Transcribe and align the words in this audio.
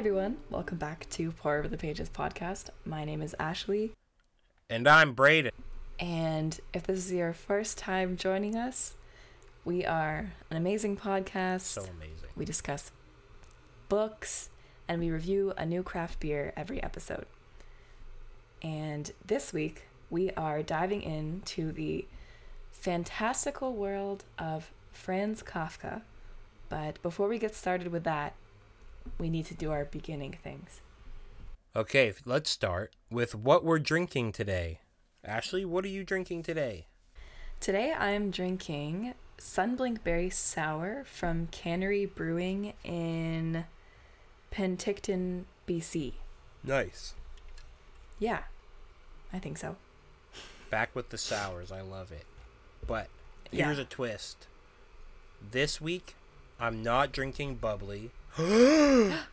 everyone. 0.00 0.38
Welcome 0.48 0.78
back 0.78 1.06
to 1.10 1.30
Pour 1.30 1.58
Over 1.58 1.68
the 1.68 1.76
Pages 1.76 2.08
podcast. 2.08 2.70
My 2.86 3.04
name 3.04 3.20
is 3.20 3.36
Ashley, 3.38 3.92
And 4.70 4.88
I'm 4.88 5.12
Braden. 5.12 5.50
and 5.98 6.58
if 6.72 6.84
this 6.84 7.04
is 7.04 7.12
your 7.12 7.34
first 7.34 7.76
time 7.76 8.16
joining 8.16 8.56
us, 8.56 8.94
we 9.62 9.84
are 9.84 10.32
an 10.50 10.56
amazing 10.56 10.96
podcast. 10.96 11.60
So 11.60 11.82
amazing. 11.82 12.30
We 12.34 12.46
discuss 12.46 12.92
books 13.90 14.48
and 14.88 15.02
we 15.02 15.10
review 15.10 15.52
a 15.58 15.66
new 15.66 15.82
craft 15.82 16.18
beer 16.18 16.54
every 16.56 16.82
episode. 16.82 17.26
And 18.62 19.12
this 19.22 19.52
week, 19.52 19.82
we 20.08 20.30
are 20.30 20.62
diving 20.62 21.02
into 21.02 21.72
the 21.72 22.06
fantastical 22.72 23.74
world 23.74 24.24
of 24.38 24.70
Franz 24.92 25.42
Kafka. 25.42 26.00
But 26.70 27.02
before 27.02 27.28
we 27.28 27.38
get 27.38 27.54
started 27.54 27.88
with 27.88 28.04
that, 28.04 28.32
we 29.18 29.28
need 29.30 29.46
to 29.46 29.54
do 29.54 29.70
our 29.70 29.84
beginning 29.84 30.36
things. 30.42 30.80
Okay, 31.74 32.12
let's 32.24 32.50
start 32.50 32.94
with 33.10 33.34
what 33.34 33.64
we're 33.64 33.78
drinking 33.78 34.32
today. 34.32 34.80
Ashley, 35.24 35.64
what 35.64 35.84
are 35.84 35.88
you 35.88 36.02
drinking 36.04 36.42
today? 36.42 36.86
Today 37.60 37.92
I'm 37.92 38.30
drinking 38.30 39.14
Sunblink 39.38 40.02
Berry 40.02 40.30
Sour 40.30 41.04
from 41.04 41.46
Cannery 41.48 42.06
Brewing 42.06 42.72
in 42.84 43.64
Penticton, 44.52 45.44
BC. 45.68 46.14
Nice. 46.64 47.14
Yeah, 48.18 48.40
I 49.32 49.38
think 49.38 49.58
so. 49.58 49.76
Back 50.70 50.94
with 50.94 51.10
the 51.10 51.18
sours. 51.18 51.70
I 51.72 51.80
love 51.80 52.12
it. 52.12 52.26
But 52.86 53.08
Yeah. 53.50 53.66
here's 53.66 53.78
a 53.78 53.84
twist. 53.84 54.46
This 55.40 55.80
week, 55.80 56.14
I'm 56.58 56.82
not 56.82 57.12
drinking 57.12 57.56
bubbly. 57.56 58.10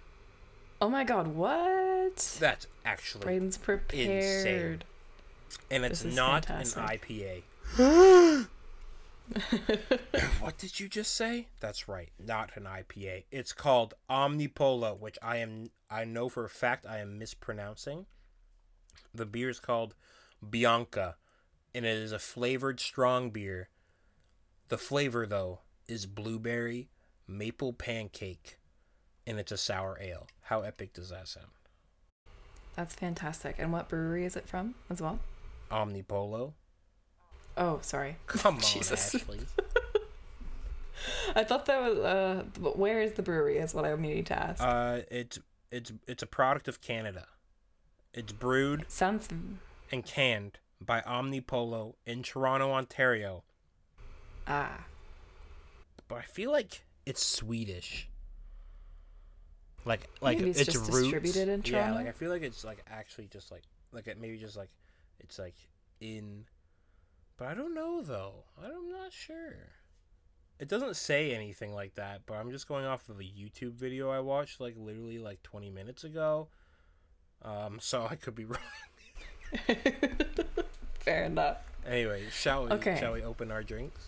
Oh 0.79 0.89
my 0.89 1.03
god, 1.03 1.27
what? 1.29 2.37
That's 2.39 2.67
actually. 2.85 3.23
Braden's 3.23 3.57
prepared. 3.57 4.85
and 5.71 5.83
it's 5.83 6.03
not 6.03 6.45
fantastic. 6.45 6.83
an 6.83 7.43
IPA. 7.79 8.47
what 10.39 10.57
did 10.57 10.79
you 10.79 10.87
just 10.87 11.15
say? 11.15 11.47
That's 11.59 11.87
right, 11.87 12.09
not 12.23 12.51
an 12.55 12.63
IPA. 12.63 13.23
It's 13.31 13.53
called 13.53 13.93
Omnipollo, 14.09 14.99
which 14.99 15.17
I 15.21 15.37
am 15.37 15.71
I 15.89 16.05
know 16.05 16.29
for 16.29 16.45
a 16.45 16.49
fact 16.49 16.85
I 16.85 16.99
am 16.99 17.17
mispronouncing. 17.17 18.05
The 19.13 19.25
beer 19.25 19.49
is 19.49 19.59
called 19.59 19.95
Bianca, 20.47 21.15
and 21.73 21.85
it 21.85 21.97
is 21.97 22.11
a 22.11 22.19
flavored 22.19 22.79
strong 22.79 23.31
beer. 23.31 23.69
The 24.69 24.77
flavor 24.77 25.25
though 25.25 25.59
is 25.87 26.05
blueberry 26.05 26.89
maple 27.27 27.73
pancake, 27.73 28.59
and 29.27 29.39
it's 29.39 29.51
a 29.51 29.57
sour 29.57 29.97
ale. 30.01 30.25
How 30.43 30.61
epic 30.61 30.93
does 30.93 31.09
that 31.09 31.27
sound? 31.27 31.47
That's 32.75 32.95
fantastic. 32.95 33.55
And 33.59 33.71
what 33.73 33.89
brewery 33.89 34.25
is 34.25 34.35
it 34.35 34.47
from 34.47 34.73
as 34.89 35.01
well? 35.01 35.19
Omnipollo. 35.71 36.53
Oh, 37.57 37.79
sorry. 37.81 38.17
Come 38.27 38.55
on, 38.55 38.61
Jesus. 38.61 39.13
Ashley. 39.13 39.39
I 41.35 41.43
thought 41.43 41.65
that 41.67 41.81
was 41.81 41.97
uh 41.99 42.43
where 42.59 43.01
is 43.01 43.13
the 43.13 43.21
brewery 43.21 43.57
is 43.57 43.73
what 43.73 43.85
I 43.85 43.93
needed 43.95 44.25
to 44.27 44.39
ask. 44.39 44.63
Uh, 44.63 45.01
it's 45.11 45.39
it's 45.71 45.91
it's 46.07 46.23
a 46.23 46.27
product 46.27 46.67
of 46.67 46.81
Canada. 46.81 47.27
It's 48.13 48.31
brewed 48.31 48.85
Sounds 48.87 49.27
and 49.91 50.05
canned 50.05 50.59
by 50.81 51.01
Omnipollo 51.01 51.95
in 52.05 52.23
Toronto, 52.23 52.71
Ontario. 52.71 53.43
ah. 54.47 54.85
But 56.07 56.15
I 56.19 56.21
feel 56.21 56.51
like 56.51 56.83
it's 57.05 57.23
Swedish. 57.25 58.07
Like 59.87 60.09
like 60.21 60.39
Maybe 60.39 60.49
it's 60.49 60.59
its 60.59 60.73
just 60.73 60.91
roots. 60.91 61.03
distributed 61.03 61.47
in 61.47 61.61
Yeah, 61.65 61.93
like 61.93 62.07
I 62.07 62.11
feel 62.11 62.29
like 62.29 62.41
it's 62.41 62.65
like 62.65 62.83
actually 62.89 63.27
just 63.27 63.51
like 63.51 63.63
like 63.93 64.07
it 64.07 64.19
maybe 64.19 64.37
just 64.37 64.57
like 64.57 64.69
it's 65.19 65.39
like 65.39 65.55
in. 66.01 66.43
But 67.37 67.47
I 67.47 67.53
don't 67.53 67.73
know 67.73 68.01
though. 68.01 68.43
I'm 68.61 68.91
not 68.91 69.13
sure. 69.13 69.69
It 70.59 70.67
doesn't 70.67 70.95
say 70.95 71.33
anything 71.33 71.73
like 71.73 71.95
that, 71.95 72.21
but 72.25 72.33
I'm 72.33 72.51
just 72.51 72.67
going 72.67 72.85
off 72.85 73.07
of 73.09 73.19
a 73.19 73.23
YouTube 73.23 73.73
video 73.73 74.09
I 74.09 74.19
watched 74.19 74.59
like 74.59 74.75
literally 74.77 75.19
like 75.19 75.41
20 75.43 75.69
minutes 75.69 76.03
ago. 76.03 76.47
Um, 77.43 77.77
so 77.81 78.07
I 78.09 78.15
could 78.15 78.35
be 78.35 78.45
wrong. 78.45 78.59
Fair 80.99 81.25
enough. 81.25 81.57
Anyway, 81.87 82.23
shall 82.31 82.65
we? 82.65 82.71
Okay. 82.71 82.97
Shall 82.99 83.13
we 83.13 83.23
open 83.23 83.51
our 83.51 83.63
drinks? 83.63 84.07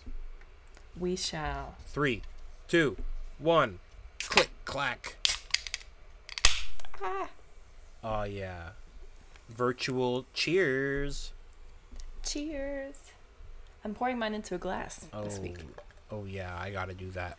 We 0.98 1.16
shall. 1.16 1.76
Three, 1.86 2.20
two, 2.68 2.96
one. 3.38 3.78
Click, 4.18 4.50
clack. 4.66 5.16
Oh 8.02 8.22
yeah. 8.22 8.70
Virtual 9.50 10.24
cheers. 10.32 11.32
Cheers. 12.24 12.96
I'm 13.84 13.94
pouring 13.94 14.18
mine 14.18 14.32
into 14.34 14.54
a 14.54 14.58
glass 14.58 15.06
Oh, 15.12 15.22
this 15.24 15.38
week. 15.38 15.58
oh 16.10 16.24
yeah, 16.24 16.56
I 16.58 16.70
gotta 16.70 16.94
do 16.94 17.10
that. 17.10 17.38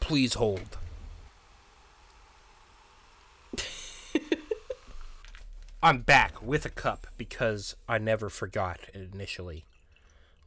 Please 0.00 0.34
hold. 0.34 0.76
I'm 5.82 6.00
back 6.02 6.40
with 6.42 6.64
a 6.64 6.70
cup 6.70 7.06
because 7.16 7.74
I 7.88 7.98
never 7.98 8.28
forgot 8.28 8.78
it 8.94 9.10
initially. 9.12 9.64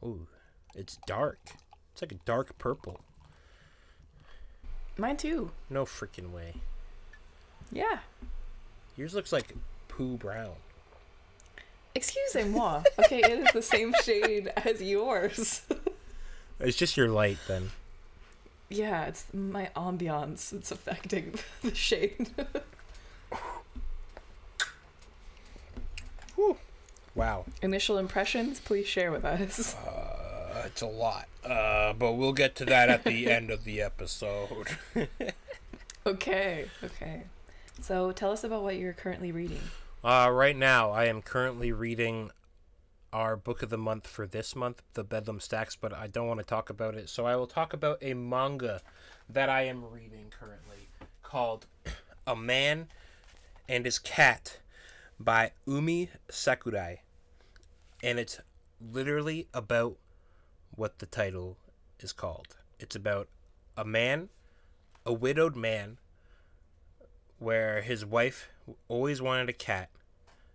Ooh, 0.02 0.26
it's 0.74 0.98
dark. 1.06 1.38
It's 1.92 2.02
like 2.02 2.12
a 2.12 2.16
dark 2.26 2.56
purple. 2.58 3.00
Mine 4.98 5.16
too. 5.16 5.50
No 5.70 5.84
freaking 5.84 6.30
way. 6.32 6.54
Yeah. 7.72 7.98
Yours 8.96 9.14
looks 9.14 9.32
like 9.32 9.54
poo 9.88 10.16
brown. 10.16 10.52
Excusez-moi. 11.94 12.82
Okay, 12.98 13.20
it 13.20 13.38
is 13.40 13.52
the 13.52 13.62
same 13.62 13.94
shade 14.02 14.52
as 14.56 14.82
yours. 14.82 15.62
It's 16.60 16.76
just 16.76 16.96
your 16.96 17.08
light 17.08 17.38
then. 17.48 17.70
yeah, 18.70 19.04
it's 19.06 19.24
my 19.34 19.70
ambiance. 19.76 20.52
It's 20.52 20.70
affecting 20.70 21.34
the 21.62 21.74
shade. 21.74 22.30
Wow. 27.14 27.44
Initial 27.60 27.98
impressions, 27.98 28.58
please 28.58 28.86
share 28.86 29.12
with 29.12 29.22
us. 29.24 29.74
Uh, 29.74 30.62
it's 30.64 30.80
a 30.80 30.86
lot. 30.86 31.28
Uh, 31.44 31.92
but 31.92 32.12
we'll 32.12 32.32
get 32.32 32.56
to 32.56 32.64
that 32.64 32.88
at 32.88 33.04
the 33.04 33.30
end 33.30 33.50
of 33.50 33.64
the 33.64 33.82
episode. 33.82 34.68
Okay, 36.06 36.70
okay. 36.82 37.24
So 37.80 38.12
tell 38.12 38.30
us 38.30 38.44
about 38.44 38.62
what 38.62 38.76
you're 38.76 38.92
currently 38.92 39.32
reading. 39.32 39.60
Uh, 40.04 40.28
right 40.32 40.56
now, 40.56 40.90
I 40.90 41.06
am 41.06 41.22
currently 41.22 41.72
reading 41.72 42.30
our 43.12 43.36
book 43.36 43.62
of 43.62 43.70
the 43.70 43.78
month 43.78 44.06
for 44.06 44.26
this 44.26 44.56
month, 44.56 44.82
The 44.94 45.04
Bedlam 45.04 45.40
Stacks, 45.40 45.76
but 45.76 45.92
I 45.92 46.06
don't 46.06 46.26
want 46.26 46.40
to 46.40 46.46
talk 46.46 46.70
about 46.70 46.94
it. 46.94 47.08
So 47.08 47.26
I 47.26 47.36
will 47.36 47.46
talk 47.46 47.72
about 47.72 47.98
a 48.00 48.14
manga 48.14 48.80
that 49.28 49.48
I 49.48 49.62
am 49.62 49.84
reading 49.90 50.26
currently 50.30 50.88
called 51.22 51.66
A 52.26 52.34
Man 52.34 52.88
and 53.68 53.84
His 53.84 53.98
Cat 53.98 54.58
by 55.20 55.52
Umi 55.66 56.10
Sakurai. 56.30 56.96
And 58.02 58.18
it's 58.18 58.40
literally 58.80 59.46
about 59.54 59.96
what 60.74 60.98
the 60.98 61.06
title 61.06 61.58
is 62.00 62.12
called. 62.12 62.56
It's 62.80 62.96
about 62.96 63.28
a 63.76 63.84
man, 63.84 64.30
a 65.06 65.12
widowed 65.12 65.54
man, 65.54 65.98
where 67.42 67.82
his 67.82 68.04
wife 68.06 68.48
always 68.88 69.20
wanted 69.20 69.48
a 69.48 69.52
cat, 69.52 69.90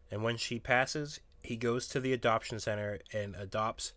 and 0.09 0.23
when 0.23 0.37
she 0.37 0.59
passes, 0.59 1.19
he 1.43 1.55
goes 1.55 1.87
to 1.87 1.99
the 1.99 2.13
adoption 2.13 2.59
center 2.59 2.99
and 3.13 3.35
adopts 3.35 3.93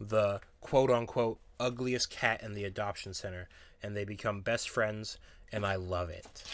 the 0.00 0.40
quote 0.60 0.90
unquote 0.90 1.38
ugliest 1.60 2.10
cat 2.10 2.42
in 2.42 2.54
the 2.54 2.64
adoption 2.64 3.12
center, 3.12 3.48
and 3.82 3.96
they 3.96 4.04
become 4.04 4.40
best 4.40 4.68
friends, 4.68 5.18
and 5.52 5.66
I 5.66 5.76
love 5.76 6.10
it. 6.10 6.44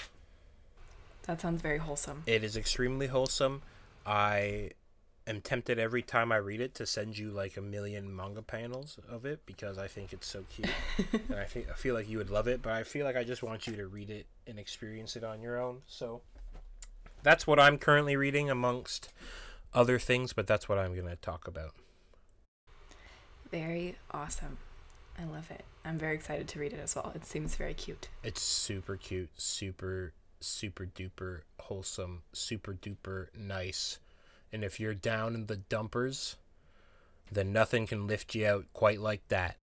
That 1.25 1.41
sounds 1.41 1.63
very 1.63 1.79
wholesome. 1.79 2.23
It 2.27 2.43
is 2.45 2.57
extremely 2.57 3.07
wholesome. 3.07 3.63
I 4.07 4.71
am 5.27 5.41
tempted 5.41 5.79
every 5.79 6.03
time 6.03 6.33
I 6.33 6.37
read 6.37 6.61
it 6.61 6.75
to 6.77 6.87
send 6.87 7.17
you 7.17 7.31
like 7.31 7.57
a 7.57 7.61
million 7.63 8.15
manga 8.15 8.43
panels 8.43 8.99
of 9.09 9.25
it 9.25 9.41
because 9.47 9.79
I 9.79 9.89
think 9.89 10.13
it's 10.13 10.27
so 10.27 10.45
cute. 10.51 10.69
and 11.13 11.39
I, 11.39 11.45
think, 11.45 11.69
I 11.71 11.75
feel 11.75 11.95
like 11.95 12.09
you 12.09 12.19
would 12.19 12.31
love 12.31 12.47
it, 12.47 12.63
but 12.63 12.73
I 12.73 12.83
feel 12.83 13.07
like 13.07 13.17
I 13.17 13.25
just 13.25 13.43
want 13.43 13.67
you 13.67 13.77
to 13.77 13.87
read 13.87 14.11
it 14.11 14.27
and 14.47 14.59
experience 14.59 15.17
it 15.17 15.25
on 15.25 15.41
your 15.41 15.61
own. 15.61 15.83
So 15.87 16.21
that's 17.23 17.47
what 17.47 17.59
I'm 17.59 17.79
currently 17.79 18.17
reading 18.17 18.51
amongst 18.51 19.13
other 19.73 19.99
things, 19.99 20.33
but 20.33 20.47
that's 20.47 20.69
what 20.69 20.79
I'm 20.79 20.95
going 20.95 21.09
to 21.09 21.17
talk 21.17 21.49
about. 21.49 21.73
Very 23.51 23.97
awesome. 24.11 24.59
I 25.19 25.25
love 25.25 25.51
it. 25.51 25.65
I'm 25.85 25.99
very 25.99 26.15
excited 26.15 26.49
to 26.49 26.59
read 26.59 26.73
it 26.73 26.81
as 26.81 26.97
well. 26.97 27.13
It 27.15 27.25
seems 27.25 27.55
very 27.55 27.75
cute. 27.75 28.09
It's 28.23 28.43
super 28.43 28.97
cute, 28.97 29.31
super, 29.37 30.13
super 30.41 30.87
duper 30.87 31.41
wholesome, 31.61 32.23
super 32.33 32.75
duper 32.75 33.29
nice. 33.37 33.99
And 34.55 34.63
if 34.63 34.79
you're 34.79 34.95
down 34.95 35.35
in 35.35 35.47
the 35.47 35.57
dumpers, 35.57 36.37
then 37.31 37.53
nothing 37.53 37.89
can 37.89 38.07
lift 38.07 38.37
you 38.37 38.47
out 38.47 38.67
quite 38.73 39.01
like 39.01 39.27
that. 39.27 39.57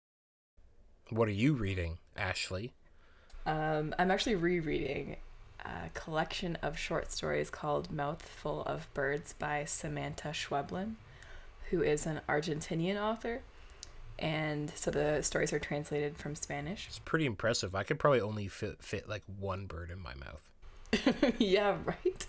What 1.10 1.28
are 1.28 1.32
you 1.32 1.52
reading, 1.52 1.98
Ashley? 2.16 2.72
Um, 3.46 3.94
I'm 4.00 4.10
actually 4.10 4.34
rereading 4.34 5.18
a 5.64 5.90
collection 5.94 6.58
of 6.60 6.76
short 6.76 7.12
stories 7.12 7.50
called 7.50 7.92
Mouthful 7.92 8.62
of 8.62 8.92
Birds 8.92 9.32
by 9.32 9.64
Samantha 9.64 10.30
Schweblin, 10.30 10.94
who 11.70 11.82
is 11.82 12.04
an 12.04 12.20
Argentinian 12.28 13.00
author. 13.00 13.42
And 14.18 14.72
so 14.74 14.90
the 14.90 15.22
stories 15.22 15.52
are 15.52 15.60
translated 15.60 16.16
from 16.16 16.34
Spanish. 16.34 16.88
It's 16.88 16.98
pretty 16.98 17.26
impressive. 17.26 17.76
I 17.76 17.84
could 17.84 18.00
probably 18.00 18.22
only 18.22 18.48
fit, 18.48 18.82
fit 18.82 19.08
like 19.08 19.22
one 19.38 19.66
bird 19.66 19.92
in 19.92 20.00
my 20.00 20.14
mouth. 20.14 21.38
yeah, 21.38 21.76
right? 21.84 22.26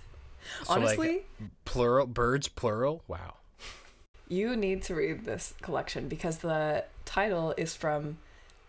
So, 0.63 0.73
like, 0.73 0.83
Honestly, 0.83 1.21
Plural 1.65 2.07
birds, 2.07 2.47
plural. 2.47 3.03
Wow. 3.07 3.35
you 4.27 4.55
need 4.55 4.81
to 4.83 4.95
read 4.95 5.25
this 5.25 5.53
collection 5.61 6.07
because 6.07 6.39
the 6.39 6.85
title 7.05 7.53
is 7.57 7.75
from 7.75 8.17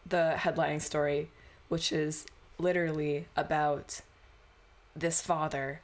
the 0.06 0.34
headlining 0.36 0.80
story, 0.82 1.30
which 1.68 1.92
is 1.92 2.26
literally 2.58 3.26
about 3.36 4.00
this 4.94 5.20
father 5.22 5.80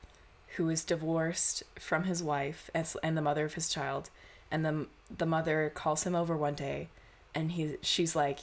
who 0.56 0.68
is 0.68 0.84
divorced 0.84 1.62
from 1.78 2.04
his 2.04 2.22
wife 2.22 2.70
and, 2.74 2.86
and 3.02 3.16
the 3.16 3.22
mother 3.22 3.44
of 3.44 3.54
his 3.54 3.68
child 3.68 4.10
and 4.50 4.64
the 4.64 4.86
the 5.16 5.26
mother 5.26 5.70
calls 5.74 6.04
him 6.04 6.14
over 6.14 6.36
one 6.36 6.54
day 6.54 6.88
and 7.34 7.52
he 7.52 7.76
she's 7.82 8.14
like 8.16 8.40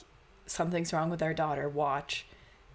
something's 0.48 0.94
wrong 0.94 1.10
with 1.10 1.22
our 1.22 1.34
daughter 1.34 1.68
watch 1.70 2.26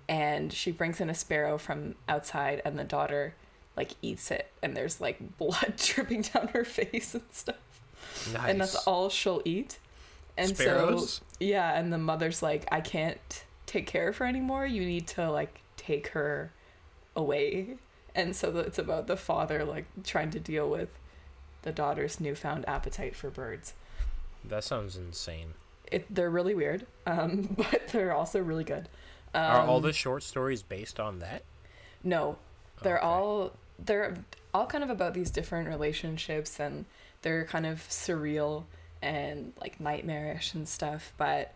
and 0.08 0.52
she 0.52 0.70
brings 0.72 1.00
in 1.00 1.10
a 1.10 1.14
sparrow 1.14 1.58
from 1.58 1.94
outside 2.08 2.60
and 2.64 2.78
the 2.78 2.84
daughter 2.84 3.34
like 3.76 3.92
eats 4.02 4.30
it 4.30 4.50
and 4.62 4.76
there's 4.76 5.00
like 5.00 5.36
blood 5.38 5.74
dripping 5.76 6.22
down 6.22 6.48
her 6.48 6.64
face 6.64 7.14
and 7.14 7.22
stuff 7.30 7.56
Nice. 8.32 8.50
and 8.50 8.60
that's 8.60 8.74
all 8.86 9.08
she'll 9.08 9.42
eat. 9.44 9.78
And 10.36 10.56
Sparrows? 10.56 11.14
so 11.14 11.22
yeah, 11.38 11.78
and 11.78 11.92
the 11.92 11.98
mother's 11.98 12.42
like, 12.42 12.66
I 12.72 12.80
can't 12.80 13.44
take 13.66 13.86
care 13.86 14.08
of 14.08 14.16
her 14.18 14.26
anymore. 14.26 14.66
You 14.66 14.84
need 14.84 15.06
to 15.08 15.30
like 15.30 15.60
take 15.76 16.08
her 16.08 16.50
away. 17.14 17.76
And 18.14 18.34
so 18.34 18.56
it's 18.58 18.78
about 18.78 19.06
the 19.06 19.16
father 19.16 19.64
like 19.64 19.86
trying 20.04 20.30
to 20.30 20.40
deal 20.40 20.68
with 20.68 20.88
the 21.62 21.72
daughter's 21.72 22.20
newfound 22.20 22.66
appetite 22.68 23.14
for 23.14 23.30
birds. 23.30 23.74
That 24.44 24.64
sounds 24.64 24.96
insane. 24.96 25.54
It 25.90 26.06
they're 26.12 26.30
really 26.30 26.54
weird, 26.54 26.86
um, 27.06 27.54
but 27.56 27.88
they're 27.88 28.14
also 28.14 28.40
really 28.40 28.64
good. 28.64 28.88
Um, 29.34 29.42
Are 29.42 29.66
all 29.66 29.80
the 29.80 29.92
short 29.92 30.22
stories 30.22 30.62
based 30.62 30.98
on 30.98 31.18
that? 31.20 31.42
No, 32.02 32.38
they're 32.82 32.98
Okay. 32.98 33.06
all 33.06 33.52
they're 33.78 34.16
all 34.52 34.66
kind 34.66 34.84
of 34.84 34.90
about 34.90 35.14
these 35.14 35.30
different 35.30 35.68
relationships 35.68 36.60
and 36.60 36.84
they're 37.22 37.44
kind 37.44 37.66
of 37.66 37.78
surreal 37.88 38.64
and 39.02 39.52
like 39.60 39.80
nightmarish 39.80 40.54
and 40.54 40.68
stuff. 40.68 41.12
But 41.16 41.54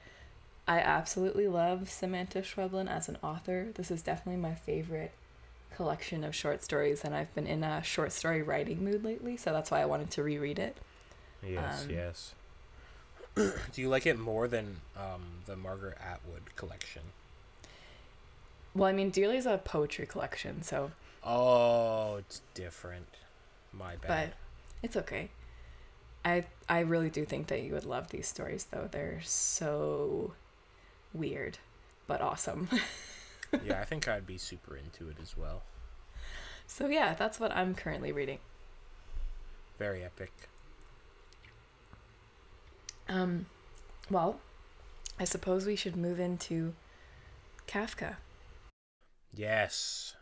I 0.66 0.78
absolutely 0.78 1.46
love 1.48 1.90
Samantha 1.90 2.40
Schweblin 2.40 2.88
as 2.88 3.08
an 3.08 3.18
author. 3.22 3.68
This 3.74 3.90
is 3.90 4.00
definitely 4.02 4.40
my 4.40 4.54
favorite 4.54 5.12
collection 5.76 6.24
of 6.24 6.34
short 6.34 6.62
stories, 6.62 7.04
and 7.04 7.14
I've 7.14 7.34
been 7.34 7.46
in 7.46 7.64
a 7.64 7.82
short 7.82 8.12
story 8.12 8.40
writing 8.42 8.82
mood 8.84 9.04
lately, 9.04 9.36
so 9.36 9.52
that's 9.52 9.70
why 9.70 9.82
I 9.82 9.84
wanted 9.86 10.10
to 10.12 10.22
reread 10.22 10.58
it. 10.58 10.76
Yes, 11.46 11.84
Um, 11.84 11.90
yes. 11.90 12.34
Do 13.34 13.82
you 13.82 13.88
like 13.88 14.06
it 14.06 14.18
more 14.18 14.46
than 14.48 14.76
um, 14.96 15.22
the 15.46 15.56
Margaret 15.56 15.98
Atwood 16.00 16.54
collection? 16.56 17.02
Well, 18.74 18.88
I 18.88 18.92
mean, 18.92 19.10
Dearly's 19.10 19.46
a 19.46 19.58
poetry 19.58 20.06
collection, 20.06 20.62
so 20.62 20.92
Oh, 21.24 22.16
it's 22.16 22.42
different. 22.52 23.06
My 23.72 23.96
bad. 23.96 24.08
but 24.30 24.32
it's 24.82 24.96
okay. 24.96 25.30
I 26.24 26.44
I 26.68 26.80
really 26.80 27.10
do 27.10 27.24
think 27.24 27.46
that 27.48 27.62
you 27.62 27.72
would 27.72 27.84
love 27.84 28.08
these 28.10 28.28
stories 28.28 28.64
though. 28.70 28.88
They're 28.90 29.20
so 29.22 30.34
weird, 31.12 31.58
but 32.06 32.20
awesome. 32.20 32.68
yeah, 33.64 33.80
I 33.80 33.84
think 33.84 34.06
I'd 34.08 34.26
be 34.26 34.38
super 34.38 34.76
into 34.76 35.08
it 35.08 35.16
as 35.22 35.36
well. 35.36 35.62
so 36.66 36.86
yeah, 36.88 37.14
that's 37.14 37.40
what 37.40 37.52
I'm 37.52 37.74
currently 37.74 38.12
reading. 38.12 38.38
Very 39.78 40.04
epic. 40.04 40.32
Um 43.08 43.46
well, 44.10 44.40
I 45.18 45.24
suppose 45.24 45.66
we 45.66 45.76
should 45.76 45.96
move 45.96 46.20
into 46.20 46.74
Kafka. 47.66 48.16
Yes. 49.34 50.14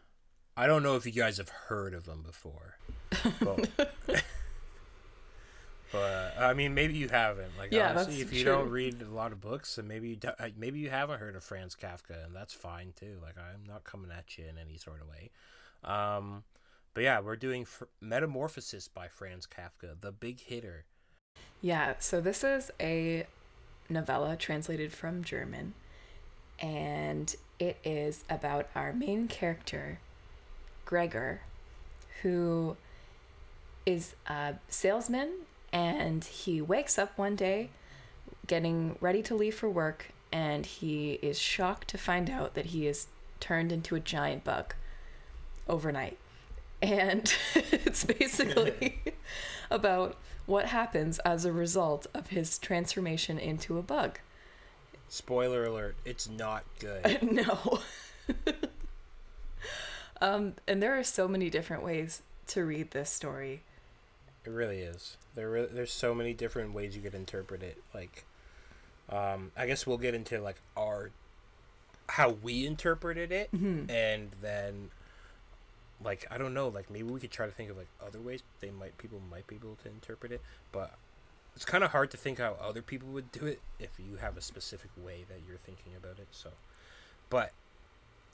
I 0.57 0.67
don't 0.67 0.83
know 0.83 0.97
if 0.97 1.07
you 1.07 1.13
guys 1.13 1.39
have 1.39 1.49
heard 1.49 1.95
of 1.95 2.05
them 2.05 2.23
before. 2.23 2.77
But, 3.41 3.71
but 5.93 6.35
I 6.39 6.55
mean, 6.55 6.73
maybe 6.75 6.95
you 6.95 7.09
haven't. 7.09 7.51
Like, 7.59 7.71
Yeah, 7.73 7.91
honestly, 7.91 8.21
if 8.23 8.33
you 8.33 8.45
true. 8.45 8.53
don't 8.53 8.71
read 8.71 9.03
a 9.03 9.11
lot 9.11 9.33
of 9.33 9.41
books, 9.41 9.77
then 9.77 9.87
maybe 9.87 10.09
you 10.09 10.17
do, 10.17 10.29
uh, 10.39 10.49
maybe 10.57 10.79
you 10.79 10.89
haven't 10.89 11.21
heard 11.21 11.37
of 11.37 11.45
Franz 11.45 11.75
Kafka, 11.77 12.25
and 12.25 12.35
that's 12.35 12.55
fine 12.55 12.95
too. 12.99 13.19
Like, 13.23 13.37
I'm 13.37 13.65
not 13.69 13.85
coming 13.85 14.11
at 14.11 14.39
you 14.39 14.45
in 14.49 14.57
any 14.57 14.79
sort 14.79 15.03
of 15.03 15.09
way. 15.09 15.31
Um, 15.85 16.45
but 16.95 17.03
yeah, 17.05 17.21
we're 17.21 17.37
doing 17.37 17.67
fr- 17.67 17.85
Metamorphosis 18.01 18.89
by 18.89 19.09
Franz 19.09 19.47
Kafka, 19.47 20.01
the 20.01 20.13
big 20.13 20.41
hitter. 20.41 20.85
Yeah, 21.61 21.95
so 21.99 22.21
this 22.21 22.43
is 22.43 22.71
a 22.81 23.27
novella 23.91 24.37
translated 24.37 24.93
from 24.93 25.23
German, 25.23 25.75
and 26.59 27.35
it 27.59 27.77
is 27.85 28.25
about 28.31 28.69
our 28.75 28.93
main 28.95 29.29
character, 29.29 29.99
Gregor, 30.93 31.41
who 32.21 32.77
is 33.87 34.15
a 34.27 34.57
salesman, 34.69 35.31
and 35.73 36.23
he 36.23 36.61
wakes 36.61 36.99
up 36.99 37.17
one 37.17 37.35
day 37.35 37.71
getting 38.47 38.99
ready 39.01 39.23
to 39.23 39.35
leave 39.35 39.55
for 39.55 39.71
work, 39.71 40.13
and 40.31 40.67
he 40.67 41.13
is 41.23 41.39
shocked 41.39 41.89
to 41.89 41.97
find 41.97 42.29
out 42.29 42.53
that 42.53 42.67
he 42.67 42.87
is 42.87 43.07
turned 43.41 43.73
into 43.73 43.95
a 43.95 44.01
giant 44.01 44.45
bug 44.45 44.75
overnight. 45.67 46.19
And 46.83 47.35
it's 47.55 48.05
basically 48.05 49.01
about 49.71 50.19
what 50.45 50.67
happens 50.67 51.19
as 51.21 51.47
a 51.47 51.53
result 51.53 52.07
of 52.13 52.27
his 52.27 52.59
transformation 52.59 53.39
into 53.39 53.79
a 53.79 53.83
bug. 53.83 54.19
Spoiler 55.09 55.65
alert: 55.65 55.97
It's 56.05 56.29
not 56.29 56.65
good. 56.79 57.23
no. 57.33 57.81
Um, 60.23 60.55
and 60.67 60.83
there 60.83 60.99
are 60.99 61.05
so 61.05 61.29
many 61.29 61.51
different 61.51 61.83
ways 61.83 62.23
to 62.49 62.65
read 62.65 62.93
this 62.93 63.11
story. 63.11 63.63
It 64.45 64.51
really 64.51 64.81
is. 64.81 65.17
There, 65.35 65.51
re- 65.51 65.69
there's 65.71 65.93
so 65.93 66.15
many 66.15 66.33
different 66.33 66.73
ways 66.75 66.97
you 66.97 67.03
could 67.03 67.15
interpret 67.15 67.63
it. 67.63 67.83
Like, 67.95 68.25
um, 69.09 69.53
I 69.57 69.67
guess 69.67 69.87
we'll 69.87 69.99
get 69.99 70.15
into 70.15 70.41
like 70.41 70.57
our 70.77 71.11
how 72.09 72.31
we 72.31 72.67
interpreted 72.67 73.31
it, 73.33 73.51
Mhm. 73.53 73.89
and 73.91 74.31
then 74.43 74.91
like 76.05 76.27
I 76.31 76.39
don't 76.39 76.53
know, 76.55 76.69
like 76.69 76.91
maybe 76.91 77.05
we 77.05 77.21
could 77.21 77.31
try 77.31 77.47
to 77.47 77.53
think 77.53 77.71
of 77.71 77.77
like 77.77 77.87
other 78.05 78.21
ways 78.21 78.43
they 78.61 78.71
might 78.71 78.99
people 78.99 79.21
might 79.31 79.47
be 79.47 79.57
able 79.57 79.77
to 79.85 79.89
interpret 79.89 80.33
it, 80.33 80.41
but 80.73 80.95
it's 81.55 81.65
kind 81.65 81.85
of 81.85 81.91
hard 81.93 82.11
to 82.11 82.17
think 82.17 82.39
how 82.39 82.57
other 82.61 82.83
people 82.83 83.09
would 83.11 83.31
do 83.33 83.47
it 83.47 83.61
if 83.79 83.91
you 83.99 84.17
have 84.17 84.37
a 84.37 84.41
specific 84.41 84.91
way 84.97 85.25
that 85.29 85.39
you're 85.47 85.59
thinking 85.59 85.95
about 85.97 86.19
it. 86.19 86.27
So, 86.33 86.51
but 87.31 87.53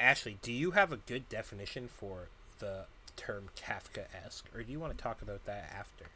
Ashley, 0.00 0.38
do 0.42 0.52
you 0.52 0.72
have 0.72 0.92
a 0.92 0.96
good 0.96 1.28
definition 1.28 1.88
for 1.88 2.28
the 2.58 2.84
term 3.16 3.48
Kafka-esque, 3.56 4.46
or 4.54 4.62
do 4.62 4.70
you 4.72 4.78
want 4.80 4.96
to 4.96 5.02
talk 5.02 5.22
about 5.22 5.44
that 5.46 5.70
after? 5.76 6.06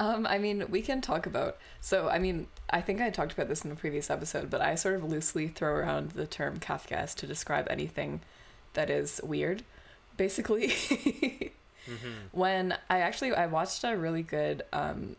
Um, 0.00 0.26
I 0.26 0.38
mean, 0.38 0.64
we 0.70 0.80
can 0.80 1.00
talk 1.00 1.26
about. 1.26 1.58
So, 1.80 2.08
I 2.08 2.18
mean, 2.18 2.46
I 2.70 2.80
think 2.80 3.00
I 3.00 3.10
talked 3.10 3.32
about 3.32 3.48
this 3.48 3.64
in 3.64 3.72
a 3.72 3.74
previous 3.76 4.10
episode, 4.10 4.48
but 4.48 4.60
I 4.60 4.76
sort 4.76 4.94
of 4.94 5.04
loosely 5.04 5.48
throw 5.48 5.72
around 5.72 6.10
the 6.12 6.26
term 6.26 6.58
Kafkaesque 6.58 7.16
to 7.16 7.26
describe 7.26 7.66
anything 7.68 8.20
that 8.74 8.90
is 8.90 9.20
weird. 9.24 9.64
Basically, 10.16 10.72
Mm-hmm. 11.88 12.38
when 12.38 12.76
I 12.90 12.98
actually 13.00 13.32
I 13.32 13.46
watched 13.46 13.82
a 13.82 13.96
really 13.96 14.22
good 14.22 14.62
um 14.74 15.16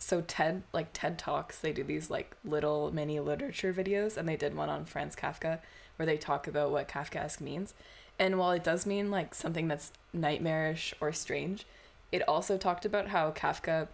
so 0.00 0.22
TED 0.22 0.62
like 0.72 0.88
TED 0.94 1.18
Talks, 1.18 1.58
they 1.58 1.72
do 1.72 1.84
these 1.84 2.10
like 2.10 2.34
little 2.42 2.90
mini 2.92 3.20
literature 3.20 3.72
videos 3.72 4.16
and 4.16 4.26
they 4.26 4.36
did 4.36 4.56
one 4.56 4.70
on 4.70 4.86
Franz 4.86 5.14
Kafka 5.14 5.60
where 5.96 6.06
they 6.06 6.16
talk 6.16 6.48
about 6.48 6.70
what 6.70 6.88
Kafkaesque 6.88 7.40
means. 7.40 7.74
And 8.18 8.38
while 8.38 8.50
it 8.52 8.64
does 8.64 8.86
mean 8.86 9.10
like 9.10 9.34
something 9.34 9.68
that's 9.68 9.92
nightmarish 10.14 10.94
or 11.02 11.12
strange, 11.12 11.66
it 12.10 12.26
also 12.26 12.56
talked 12.56 12.86
about 12.86 13.08
how 13.08 13.30
Kafka 13.30 13.88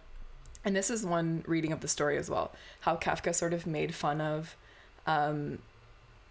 and 0.63 0.75
this 0.75 0.89
is 0.89 1.05
one 1.05 1.43
reading 1.45 1.71
of 1.73 1.81
the 1.81 1.87
story 1.87 2.17
as 2.17 2.29
well, 2.29 2.53
how 2.79 2.95
Kafka 2.95 3.35
sort 3.35 3.53
of 3.53 3.67
made 3.67 3.93
fun 3.93 4.21
of 4.21 4.55
um 5.05 5.59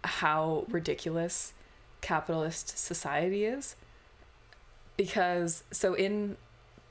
how 0.03 0.65
ridiculous 0.69 1.53
capitalist 2.01 2.77
society 2.77 3.45
is 3.45 3.75
because 4.95 5.63
so 5.71 5.93
in 5.93 6.35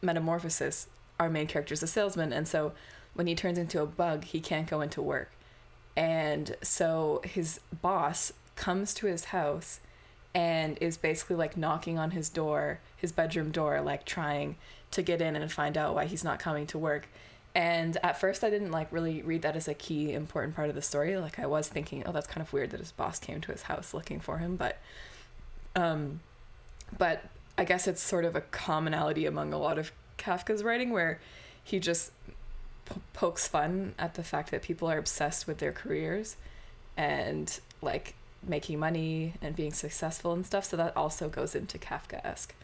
metamorphosis 0.03 0.87
our 1.19 1.29
main 1.29 1.47
character 1.47 1.75
is 1.75 1.83
a 1.83 1.87
salesman 1.87 2.33
and 2.33 2.47
so 2.47 2.73
when 3.15 3.27
he 3.27 3.35
turns 3.35 3.59
into 3.59 3.83
a 3.83 3.87
bug 3.87 4.25
he 4.25 4.41
can't 4.41 4.69
go 4.69 4.81
into 4.81 5.03
work. 5.03 5.31
And 5.97 6.55
so 6.63 7.23
his 7.25 7.61
boss 7.81 8.33
comes 8.55 8.93
to 8.95 9.07
his 9.07 9.27
house 9.27 9.81
and 10.35 10.77
is 10.81 10.99
basically 10.99 11.37
like 11.37 11.57
knocking 11.57 11.99
on 11.99 12.11
his 12.11 12.29
door 12.29 12.81
his 12.97 13.13
bedroom 13.13 13.51
door 13.51 13.81
like 13.81 14.05
trying 14.05 14.57
to 14.91 15.03
get 15.03 15.23
in 15.23 15.35
and 15.35 15.51
find 15.51 15.77
out 15.77 15.95
why 15.95 16.05
he's 16.05 16.25
not 16.25 16.39
coming 16.39 16.67
to 16.69 16.79
work. 16.79 17.09
And 17.55 17.97
at 18.03 18.21
first 18.21 18.45
i 18.45 18.51
didn't 18.51 18.71
like 18.71 18.93
really 18.93 19.23
read 19.23 19.43
that 19.43 19.57
as 19.57 19.67
a 19.67 19.75
key 19.75 20.13
important 20.13 20.55
part 20.55 20.69
of 20.69 20.75
the 20.75 20.83
story. 20.83 21.17
Like 21.17 21.39
i 21.39 21.47
was 21.47 21.69
thinking 21.69 22.03
oh 22.05 22.13
that's 22.13 22.27
kind 22.27 22.47
of 22.47 22.53
weird 22.53 22.71
that 22.71 22.81
his 22.81 22.93
boss 22.93 23.19
came 23.19 23.41
to 23.41 23.53
his 23.53 23.63
house 23.63 23.95
looking 23.95 24.21
for 24.21 24.39
him 24.39 24.57
but 24.57 24.79
um 25.75 26.21
but 26.99 27.25
I 27.59 27.65
guess 27.65 27.87
it's 27.87 28.03
sort 28.03 28.25
of 28.25 28.37
a 28.37 28.43
commonality 28.43 29.25
among 29.25 29.53
a 29.53 29.59
lot 29.59 29.79
of 29.79 29.91
Kafka's 30.19 30.63
writing 30.63 30.91
where 30.91 31.21
he 31.63 31.79
just 31.79 32.13
p- 32.85 33.01
pokes 33.13 33.47
fun 33.47 33.95
at 33.99 34.15
the 34.15 34.23
fact 34.23 34.51
that 34.51 34.63
people 34.63 34.89
are 34.91 34.99
obsessed 34.99 35.47
with 35.47 35.59
their 35.59 35.73
careers 35.73 36.37
and 36.97 37.61
like 37.83 38.15
making 38.43 38.79
money 38.79 39.35
and 39.43 39.57
being 39.57 39.73
successful 39.73 40.33
and 40.33 40.47
stuff. 40.47 40.65
So 40.65 40.77
that 40.77 40.97
also 40.97 41.29
goes 41.29 41.55
into 41.55 41.79
Kafka 41.79 42.25
esque. 42.25 42.55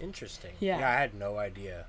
Interesting. 0.00 0.52
Yeah. 0.60 0.80
Yeah, 0.80 0.90
I 0.90 0.94
had 0.94 1.14
no 1.14 1.38
idea. 1.38 1.86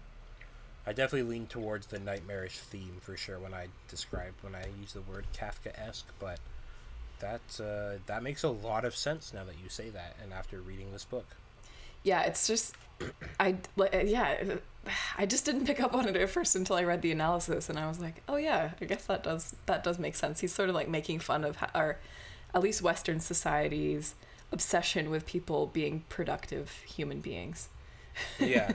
I 0.85 0.91
definitely 0.91 1.29
lean 1.29 1.47
towards 1.47 1.87
the 1.87 1.99
nightmarish 1.99 2.57
theme 2.57 2.97
for 2.99 3.15
sure 3.15 3.39
when 3.39 3.53
I 3.53 3.67
describe 3.87 4.33
when 4.41 4.53
I 4.53 4.65
use 4.79 4.93
the 4.93 5.01
word 5.01 5.25
Kafka-esque, 5.33 6.07
but 6.19 6.39
that 7.19 7.41
uh, 7.59 7.99
that 8.05 8.21
makes 8.21 8.43
a 8.43 8.49
lot 8.49 8.83
of 8.83 8.95
sense 8.95 9.33
now 9.33 9.45
that 9.45 9.55
you 9.63 9.69
say 9.69 9.89
that, 9.89 10.15
and 10.21 10.33
after 10.33 10.59
reading 10.59 10.91
this 10.91 11.05
book. 11.05 11.25
Yeah, 12.03 12.21
it's 12.23 12.47
just 12.47 12.75
I 13.39 13.57
like 13.75 13.93
yeah, 14.05 14.55
I 15.17 15.25
just 15.25 15.45
didn't 15.45 15.65
pick 15.65 15.81
up 15.81 15.93
on 15.93 16.07
it 16.07 16.15
at 16.15 16.29
first 16.29 16.55
until 16.55 16.75
I 16.75 16.83
read 16.83 17.01
the 17.01 17.11
analysis, 17.11 17.69
and 17.69 17.79
I 17.79 17.87
was 17.87 17.99
like, 17.99 18.21
oh 18.27 18.35
yeah, 18.35 18.71
I 18.81 18.85
guess 18.85 19.05
that 19.05 19.23
does 19.23 19.55
that 19.65 19.83
does 19.83 19.99
make 19.99 20.15
sense. 20.15 20.39
He's 20.39 20.53
sort 20.53 20.69
of 20.69 20.75
like 20.75 20.89
making 20.89 21.19
fun 21.19 21.43
of 21.43 21.57
our, 21.73 21.97
at 22.53 22.61
least 22.61 22.81
Western 22.81 23.19
society's 23.19 24.15
obsession 24.51 25.09
with 25.09 25.25
people 25.25 25.67
being 25.67 26.03
productive 26.09 26.71
human 26.85 27.19
beings. 27.19 27.69
Yeah. 28.39 28.73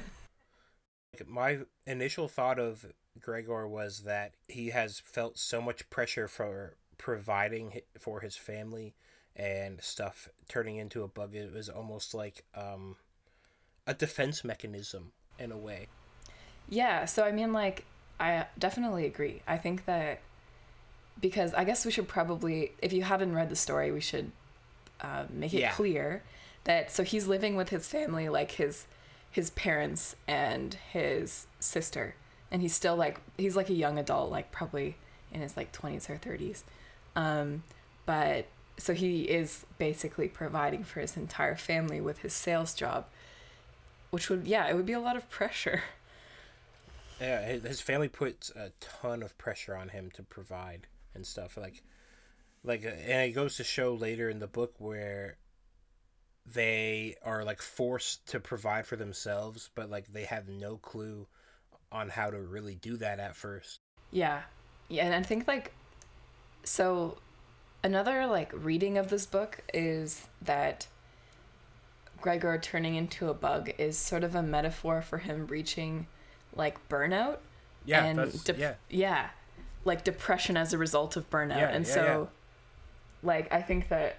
My 1.27 1.61
initial 1.87 2.27
thought 2.27 2.59
of 2.59 2.87
Gregor 3.21 3.69
was 3.69 4.01
that 4.01 4.35
he 4.49 4.71
has 4.71 4.99
felt 4.99 5.39
so 5.39 5.61
much 5.61 5.89
pressure 5.91 6.27
for 6.27 6.77
providing 6.97 7.81
for 7.99 8.21
his 8.21 8.37
family 8.37 8.95
and 9.35 9.81
stuff 9.81 10.29
turning 10.49 10.77
into 10.77 11.03
a 11.03 11.09
bug. 11.09 11.35
It 11.35 11.53
was 11.53 11.69
almost 11.69 12.15
like 12.15 12.45
um, 12.55 12.97
a 13.89 13.95
defense 13.95 14.45
mechanism 14.45 15.13
in 15.41 15.53
a 15.53 15.59
way. 15.59 15.89
Yeah, 16.69 17.05
so 17.07 17.25
I 17.25 17.33
mean, 17.33 17.53
like, 17.53 17.87
I 18.21 18.47
definitely 18.59 19.07
agree. 19.07 19.43
I 19.47 19.57
think 19.59 19.85
that 19.87 20.21
because 21.21 21.55
I 21.55 21.65
guess 21.65 21.85
we 21.85 21.91
should 21.91 22.09
probably, 22.09 22.73
if 22.81 22.93
you 22.93 23.03
haven't 23.03 23.35
read 23.35 23.51
the 23.51 23.57
story, 23.57 23.91
we 23.91 24.01
should 24.01 24.33
uh, 25.01 25.25
make 25.31 25.55
it 25.55 25.61
Yeah. 25.61 25.71
clear 25.71 26.23
that 26.65 26.91
so 26.91 27.03
he's 27.03 27.27
living 27.27 27.57
with 27.57 27.71
his 27.71 27.89
family, 27.89 28.29
like 28.29 28.53
his 28.53 28.87
his 29.31 29.51
parents 29.51 30.17
and 30.27 30.75
his 30.93 31.47
sister, 31.61 32.15
and 32.51 32.63
he's 32.63 32.75
still 32.75 32.97
like 32.97 33.21
he's 33.37 33.57
like 33.57 33.71
a 33.71 33.75
young 33.75 33.99
adult, 33.99 34.31
like 34.31 34.53
probably 34.53 34.97
in 35.33 35.41
his 35.41 35.57
like 35.57 35.73
twenties 35.73 36.11
or 36.11 36.17
thirties, 36.17 36.65
um, 37.17 37.63
but 38.07 38.47
so 38.79 38.95
he 38.95 39.23
is 39.23 39.67
basically 39.79 40.29
providing 40.29 40.85
for 40.85 41.01
his 41.01 41.17
entire 41.17 41.57
family 41.57 42.01
with 42.01 42.19
his 42.21 42.33
sales 42.33 42.75
job, 42.75 43.07
which 44.11 44.29
would 44.29 44.47
yeah, 44.47 44.69
it 44.69 44.75
would 44.75 44.87
be 44.87 44.93
a 44.93 45.01
lot 45.01 45.17
of 45.17 45.29
pressure. 45.31 45.83
Yeah, 47.21 47.45
his, 47.45 47.81
family 47.81 48.09
puts 48.09 48.51
a 48.51 48.71
ton 48.79 49.25
of 49.25 49.37
pressure 49.39 49.77
on 49.77 49.89
him 49.89 50.09
to 50.13 50.23
provide 50.23 50.87
and 51.15 51.27
stuff 51.27 51.57
like, 51.57 51.83
like, 52.63 52.85
uh, 52.85 52.91
and 52.91 53.29
it 53.29 53.35
goes 53.35 53.57
to 53.57 53.65
show 53.65 53.93
later 53.93 54.31
in 54.31 54.39
the 54.39 54.47
book 54.47 54.75
where 54.79 55.37
they 56.47 57.17
are 57.25 57.45
like 57.45 57.61
forced 57.61 58.27
to 58.29 58.41
provide 58.41 58.87
for 58.87 58.95
themselves, 58.97 59.69
but 59.75 59.91
like 59.91 60.13
they 60.13 60.25
have 60.25 60.49
no 60.49 60.77
clue 60.77 61.27
on 61.91 62.09
how 62.09 62.31
to 62.31 62.41
really 62.41 62.77
do 62.77 62.97
that 62.99 63.19
at 63.19 63.35
first. 63.35 63.81
Yeah. 64.13 64.43
Yeah, 64.89 65.05
and 65.05 65.15
I 65.15 65.23
think 65.23 65.49
like 65.49 65.73
so 66.65 67.19
another 67.83 68.27
like 68.27 68.53
reading 68.55 68.97
of 68.97 69.11
this 69.11 69.27
book 69.27 69.63
is 69.75 70.29
that 70.43 70.87
Gregor 72.21 72.59
turning 72.59 72.95
into 72.95 73.29
a 73.29 73.35
bug 73.35 73.71
is 73.79 73.97
sort 73.97 74.25
of 74.25 74.35
a 74.35 74.43
metaphor 74.43 75.03
for 75.03 75.19
him 75.19 75.47
reaching 75.47 76.07
like 76.55 76.89
burnout 76.89 77.39
Yeah, 77.85 78.05
and 78.05 78.19
that's, 78.19 78.45
dep- 78.45 78.59
yeah, 78.59 78.75
yeah, 78.91 79.31
like 79.85 80.05
depression 80.05 80.57
as 80.57 80.73
a 80.73 80.79
result 80.79 81.17
of 81.17 81.29
burnout. 81.31 81.59
Yeah, 81.59 81.69
and 81.71 81.87
yeah, 81.87 81.95
so 81.95 82.31
like 83.23 83.53
I 83.53 83.63
think 83.63 83.89
that 83.89 84.19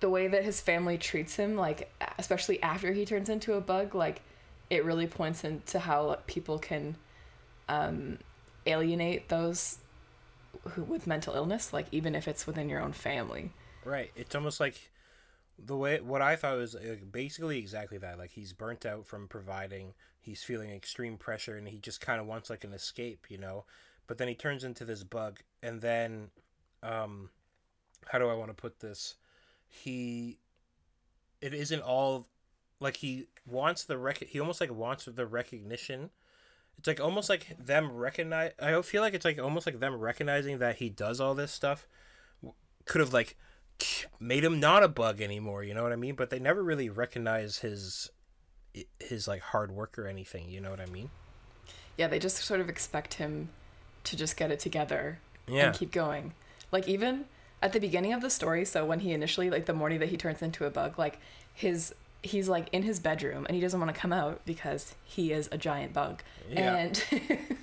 the 0.00 0.10
way 0.10 0.28
that 0.28 0.44
his 0.44 0.60
family 0.60 0.98
treats 0.98 1.36
him 1.36 1.56
like 1.56 1.90
especially 2.18 2.62
after 2.62 2.92
he 2.92 3.06
turns 3.06 3.28
into 3.28 3.54
a 3.54 3.60
bug 3.60 3.94
like 3.94 4.20
it 4.68 4.84
really 4.84 5.06
points 5.06 5.44
into 5.44 5.78
how 5.78 6.04
like, 6.04 6.26
people 6.26 6.58
can 6.58 6.96
um 7.68 8.18
alienate 8.66 9.28
those 9.28 9.78
who 10.70 10.82
with 10.82 11.06
mental 11.06 11.34
illness 11.34 11.72
like 11.72 11.86
even 11.90 12.14
if 12.14 12.28
it's 12.28 12.46
within 12.46 12.68
your 12.68 12.80
own 12.80 12.92
family 12.92 13.50
right. 13.84 14.10
It's 14.16 14.34
almost 14.34 14.60
like 14.60 14.90
the 15.58 15.76
way 15.76 16.00
what 16.00 16.22
I 16.22 16.36
thought 16.36 16.56
was 16.56 16.76
basically 17.10 17.58
exactly 17.58 17.98
that. 17.98 18.18
Like 18.18 18.32
he's 18.32 18.52
burnt 18.52 18.84
out 18.84 19.06
from 19.06 19.28
providing. 19.28 19.94
He's 20.20 20.42
feeling 20.42 20.70
extreme 20.70 21.16
pressure, 21.16 21.56
and 21.56 21.68
he 21.68 21.78
just 21.78 22.00
kind 22.00 22.20
of 22.20 22.26
wants 22.26 22.50
like 22.50 22.64
an 22.64 22.72
escape, 22.72 23.26
you 23.28 23.38
know. 23.38 23.64
But 24.06 24.18
then 24.18 24.28
he 24.28 24.34
turns 24.34 24.64
into 24.64 24.84
this 24.84 25.02
bug, 25.02 25.40
and 25.62 25.80
then, 25.80 26.28
um, 26.82 27.30
how 28.06 28.18
do 28.18 28.28
I 28.28 28.34
want 28.34 28.50
to 28.50 28.54
put 28.54 28.80
this? 28.80 29.16
He, 29.68 30.38
it 31.40 31.54
isn't 31.54 31.82
all, 31.82 32.26
like 32.80 32.96
he 32.98 33.28
wants 33.46 33.84
the 33.84 33.98
rec. 33.98 34.24
He 34.24 34.40
almost 34.40 34.60
like 34.60 34.72
wants 34.72 35.06
the 35.06 35.26
recognition. 35.26 36.10
It's 36.78 36.88
like 36.88 37.00
almost 37.00 37.28
like 37.28 37.56
them 37.58 37.92
recognize. 37.92 38.52
I 38.60 38.80
feel 38.82 39.02
like 39.02 39.14
it's 39.14 39.24
like 39.24 39.38
almost 39.38 39.66
like 39.66 39.80
them 39.80 39.94
recognizing 39.94 40.58
that 40.58 40.76
he 40.76 40.88
does 40.90 41.20
all 41.20 41.34
this 41.34 41.52
stuff. 41.52 41.86
Could 42.84 43.00
have 43.00 43.12
like 43.12 43.36
made 44.20 44.44
him 44.44 44.60
not 44.60 44.82
a 44.82 44.88
bug 44.88 45.20
anymore 45.20 45.62
you 45.64 45.74
know 45.74 45.82
what 45.82 45.92
i 45.92 45.96
mean? 45.96 46.14
But 46.14 46.30
they 46.30 46.38
never 46.38 46.62
really 46.62 46.88
recognize 46.88 47.58
his 47.58 48.10
his 48.98 49.28
like 49.28 49.40
hard 49.40 49.70
work 49.70 49.98
or 49.98 50.06
anything 50.06 50.48
you 50.48 50.60
know 50.60 50.70
what 50.70 50.80
i 50.80 50.86
mean? 50.86 51.10
Yeah 51.96 52.08
they 52.08 52.18
just 52.18 52.36
sort 52.38 52.60
of 52.60 52.68
expect 52.68 53.14
him 53.14 53.50
to 54.04 54.16
just 54.16 54.36
get 54.36 54.50
it 54.50 54.58
together 54.58 55.18
yeah. 55.46 55.66
and 55.66 55.74
keep 55.74 55.90
going. 55.92 56.32
Like 56.72 56.88
even 56.88 57.26
at 57.62 57.72
the 57.72 57.80
beginning 57.80 58.12
of 58.12 58.20
the 58.20 58.30
story 58.30 58.64
so 58.64 58.84
when 58.84 59.00
he 59.00 59.12
initially 59.12 59.50
like 59.50 59.66
the 59.66 59.72
morning 59.72 60.00
that 60.00 60.08
he 60.08 60.16
turns 60.16 60.42
into 60.42 60.66
a 60.66 60.70
bug 60.70 60.98
like 60.98 61.18
his 61.52 61.94
he's 62.24 62.48
like 62.48 62.68
in 62.72 62.82
his 62.82 62.98
bedroom 62.98 63.44
and 63.46 63.54
he 63.54 63.60
doesn't 63.60 63.78
want 63.78 63.94
to 63.94 63.98
come 63.98 64.12
out 64.12 64.40
because 64.44 64.94
he 65.04 65.32
is 65.32 65.48
a 65.52 65.58
giant 65.58 65.92
bug. 65.92 66.22
Yeah. 66.50 66.76
and 66.76 67.04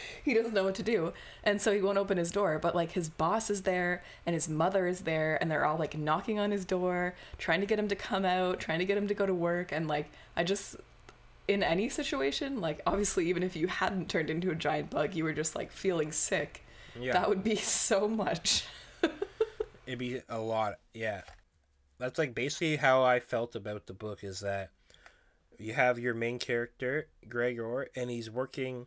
he 0.24 0.34
doesn't 0.34 0.54
know 0.54 0.64
what 0.64 0.74
to 0.76 0.82
do. 0.82 1.12
And 1.44 1.60
so 1.60 1.72
he 1.72 1.80
won't 1.80 1.98
open 1.98 2.18
his 2.18 2.30
door 2.30 2.58
but 2.58 2.74
like 2.74 2.92
his 2.92 3.08
boss 3.08 3.50
is 3.50 3.62
there 3.62 4.02
and 4.26 4.34
his 4.34 4.48
mother 4.48 4.86
is 4.86 5.00
there 5.00 5.38
and 5.40 5.50
they're 5.50 5.64
all 5.64 5.78
like 5.78 5.96
knocking 5.96 6.38
on 6.38 6.50
his 6.50 6.64
door 6.64 7.14
trying 7.38 7.60
to 7.60 7.66
get 7.66 7.78
him 7.78 7.88
to 7.88 7.96
come 7.96 8.24
out 8.24 8.60
trying 8.60 8.78
to 8.78 8.84
get 8.84 8.96
him 8.96 9.08
to 9.08 9.14
go 9.14 9.26
to 9.26 9.34
work. 9.34 9.72
And 9.72 9.88
like 9.88 10.10
i 10.36 10.44
just 10.44 10.76
in 11.46 11.62
any 11.62 11.88
situation 11.88 12.60
like 12.60 12.80
obviously 12.86 13.28
even 13.28 13.42
if 13.42 13.56
you 13.56 13.66
hadn't 13.66 14.08
turned 14.08 14.28
into 14.28 14.50
a 14.50 14.54
giant 14.54 14.90
bug 14.90 15.14
you 15.14 15.24
were 15.24 15.32
just 15.32 15.56
like 15.56 15.72
feeling 15.72 16.12
sick. 16.12 16.64
Yeah. 16.98 17.12
That 17.12 17.28
would 17.28 17.44
be 17.44 17.56
so 17.56 18.08
much. 18.08 18.64
It'd 19.86 19.98
be 19.98 20.20
a 20.28 20.38
lot. 20.38 20.74
Yeah. 20.92 21.22
That's 21.98 22.18
like 22.18 22.34
basically 22.34 22.76
how 22.76 23.02
i 23.02 23.20
felt 23.20 23.56
about 23.56 23.86
the 23.86 23.94
book 23.94 24.22
is 24.22 24.40
that 24.40 24.70
you 25.58 25.72
have 25.72 25.98
your 25.98 26.14
main 26.14 26.38
character 26.38 27.08
gregor 27.28 27.88
and 27.96 28.10
he's 28.10 28.30
working 28.30 28.86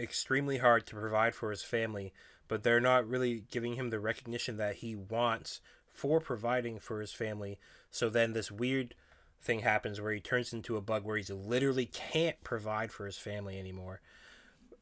extremely 0.00 0.58
hard 0.58 0.86
to 0.86 0.94
provide 0.94 1.34
for 1.34 1.50
his 1.50 1.62
family 1.62 2.12
but 2.50 2.64
they're 2.64 2.80
not 2.80 3.08
really 3.08 3.44
giving 3.52 3.74
him 3.74 3.90
the 3.90 4.00
recognition 4.00 4.56
that 4.56 4.74
he 4.76 4.96
wants 4.96 5.60
for 5.86 6.18
providing 6.18 6.80
for 6.80 7.00
his 7.00 7.12
family. 7.12 7.60
So 7.92 8.10
then 8.10 8.32
this 8.32 8.50
weird 8.50 8.96
thing 9.40 9.60
happens 9.60 10.00
where 10.00 10.12
he 10.12 10.18
turns 10.18 10.52
into 10.52 10.76
a 10.76 10.80
bug 10.80 11.04
where 11.04 11.16
he 11.16 11.32
literally 11.32 11.86
can't 11.86 12.42
provide 12.42 12.90
for 12.90 13.06
his 13.06 13.18
family 13.18 13.56
anymore. 13.56 14.00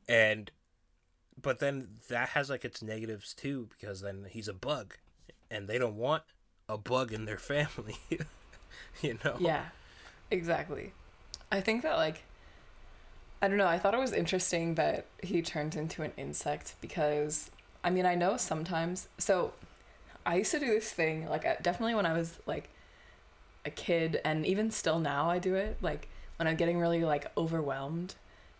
And 0.08 0.50
but 1.40 1.58
then 1.58 1.88
that 2.08 2.30
has 2.30 2.48
like 2.48 2.64
its 2.64 2.80
negatives 2.80 3.34
too 3.34 3.68
because 3.78 4.00
then 4.00 4.24
he's 4.30 4.48
a 4.48 4.54
bug 4.54 4.94
and 5.50 5.68
they 5.68 5.76
don't 5.76 5.96
want 5.96 6.22
a 6.70 6.78
bug 6.78 7.12
in 7.12 7.26
their 7.26 7.36
family 7.36 7.98
you 9.02 9.18
know? 9.22 9.36
Yeah 9.38 9.66
exactly. 10.30 10.94
I 11.52 11.60
think 11.60 11.82
that 11.82 11.96
like 11.96 12.22
i 13.40 13.48
don't 13.48 13.56
know 13.56 13.66
i 13.66 13.78
thought 13.78 13.94
it 13.94 14.00
was 14.00 14.12
interesting 14.12 14.74
that 14.74 15.06
he 15.22 15.42
turned 15.42 15.74
into 15.76 16.02
an 16.02 16.12
insect 16.16 16.74
because 16.80 17.50
i 17.84 17.90
mean 17.90 18.06
i 18.06 18.14
know 18.14 18.36
sometimes 18.36 19.08
so 19.18 19.52
i 20.26 20.36
used 20.36 20.50
to 20.50 20.58
do 20.58 20.66
this 20.66 20.92
thing 20.92 21.28
like 21.28 21.46
uh, 21.46 21.54
definitely 21.62 21.94
when 21.94 22.06
i 22.06 22.12
was 22.12 22.38
like 22.46 22.70
a 23.64 23.70
kid 23.70 24.20
and 24.24 24.46
even 24.46 24.70
still 24.70 24.98
now 24.98 25.28
i 25.28 25.38
do 25.38 25.54
it 25.54 25.76
like 25.80 26.08
when 26.36 26.46
i'm 26.48 26.56
getting 26.56 26.78
really 26.78 27.04
like 27.04 27.30
overwhelmed 27.36 28.14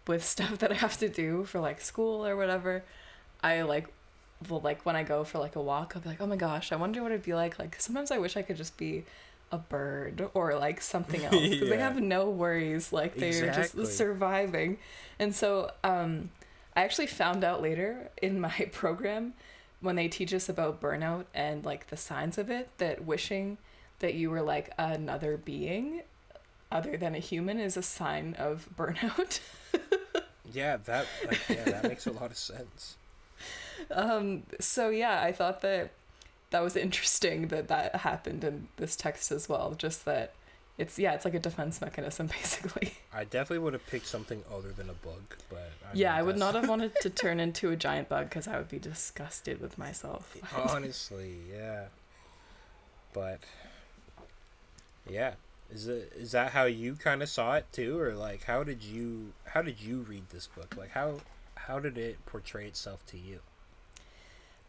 with 0.07 0.25
stuff 0.35 0.59
that 0.59 0.71
i 0.71 0.75
have 0.75 0.99
to 0.99 1.09
do 1.09 1.45
for 1.45 1.61
like 1.61 1.81
school 1.81 2.27
or 2.27 2.37
whatever 2.37 2.83
i 3.43 3.63
like 3.63 3.89
will 4.49 4.61
like 4.61 4.87
when 4.87 4.95
i 4.95 5.03
go 5.03 5.25
for 5.25 5.39
like 5.39 5.57
a 5.57 5.61
walk 5.61 5.93
i'll 5.95 6.03
be 6.03 6.09
like 6.09 6.21
oh 6.21 6.27
my 6.27 6.37
gosh 6.37 6.71
i 6.71 6.77
wonder 6.77 7.03
what 7.03 7.11
it'd 7.11 7.25
be 7.25 7.35
like 7.35 7.59
like 7.59 7.75
sometimes 7.81 8.13
i 8.13 8.19
wish 8.19 8.37
i 8.37 8.43
could 8.43 8.57
just 8.57 8.77
be 8.77 9.05
a 9.51 9.59
bird 9.59 10.29
or 10.35 10.55
like 10.59 10.81
something 10.81 11.25
else 11.25 11.49
because 11.49 11.69
they 11.69 11.79
have 11.79 12.01
no 12.01 12.29
worries 12.29 12.93
like 12.93 13.15
they're 13.17 13.29
Exactly. 13.47 13.83
just 13.85 13.97
surviving 13.97 14.79
and 15.19 15.35
so 15.35 15.71
um 15.83 16.31
i 16.77 16.83
actually 16.83 17.07
found 17.07 17.43
out 17.45 17.63
later 17.63 18.11
in 18.21 18.41
my 18.41 18.69
program 18.73 19.33
when 19.81 19.97
they 19.97 20.09
teach 20.09 20.35
us 20.35 20.49
about 20.49 20.81
burnout 20.81 21.25
and 21.35 21.65
like 21.65 21.87
the 21.89 21.97
signs 21.97 22.37
of 22.37 22.51
it 22.51 22.69
that 22.79 23.05
wishing 23.05 23.57
that 24.01 24.15
you 24.15 24.31
were 24.31 24.43
like 24.43 24.73
another 24.79 25.37
being 25.37 26.03
other 26.71 26.97
than 26.97 27.15
a 27.15 27.19
human 27.19 27.59
is 27.59 27.77
a 27.77 27.83
sign 27.83 28.35
of 28.39 28.69
burnout. 28.77 29.41
Yeah, 30.53 30.77
that 30.85 31.07
like, 31.27 31.41
yeah, 31.49 31.65
that 31.65 31.85
makes 31.85 32.07
a 32.07 32.13
lot 32.13 32.31
of 32.31 32.37
sense. 32.39 32.97
um, 33.91 34.43
so 34.61 34.89
yeah, 34.91 35.21
I 35.23 35.33
thought 35.33 35.61
that 35.63 35.91
that 36.51 36.63
was 36.63 36.77
interesting 36.77 37.49
that 37.49 37.69
that 37.69 37.97
happened 37.97 38.45
in 38.45 38.69
this 38.77 38.97
text 38.97 39.31
as 39.33 39.49
well. 39.49 39.75
Just 39.77 40.05
that 40.05 40.33
it's 40.79 40.99
yeah, 40.99 41.13
it's 41.15 41.25
like 41.25 41.35
a 41.35 41.39
defense 41.41 41.81
mechanism 41.81 42.27
basically. 42.41 42.95
I 43.13 43.25
definitely 43.25 43.59
would 43.61 43.73
have 43.73 43.87
picked 43.87 44.07
something 44.07 44.45
other 44.53 44.71
than 44.71 44.89
a 44.89 44.95
bug, 44.95 45.37
but 45.51 45.71
I 45.85 45.91
yeah, 45.95 46.15
I 46.15 46.23
would 46.23 46.37
that's- 46.37 46.53
not 46.55 46.61
have 46.61 46.69
wanted 46.75 46.93
to 47.03 47.11
turn 47.11 47.41
into 47.41 47.71
a 47.71 47.77
giant 47.77 48.09
bug 48.09 48.29
because 48.29 48.47
I 48.47 48.57
would 48.59 48.69
be 48.69 48.79
disgusted 48.79 49.61
with 49.61 49.77
myself. 49.79 50.37
Honestly, 50.57 51.37
yeah. 51.53 51.87
But 53.13 53.41
yeah, 55.09 55.35
is 55.73 55.89
it 55.89 56.13
is 56.17 56.33
that 56.33 56.53
how 56.53 56.65
you 56.65 56.95
kind 56.95 57.23
of 57.23 57.29
saw 57.29 57.57
it 57.57 57.67
too, 57.73 57.99
or 57.99 58.15
like 58.15 58.45
how 58.45 58.63
did 58.63 58.83
you 58.83 59.33
how 59.47 59.63
did 59.63 59.81
you 59.81 59.99
read 60.01 60.31
this 60.31 60.47
book? 60.47 60.77
Like 60.79 60.91
how 60.91 61.21
how 61.57 61.81
did 61.81 61.99
it 61.99 62.25
portray 62.27 62.67
itself 62.67 63.05
to 63.07 63.19
you? 63.19 63.41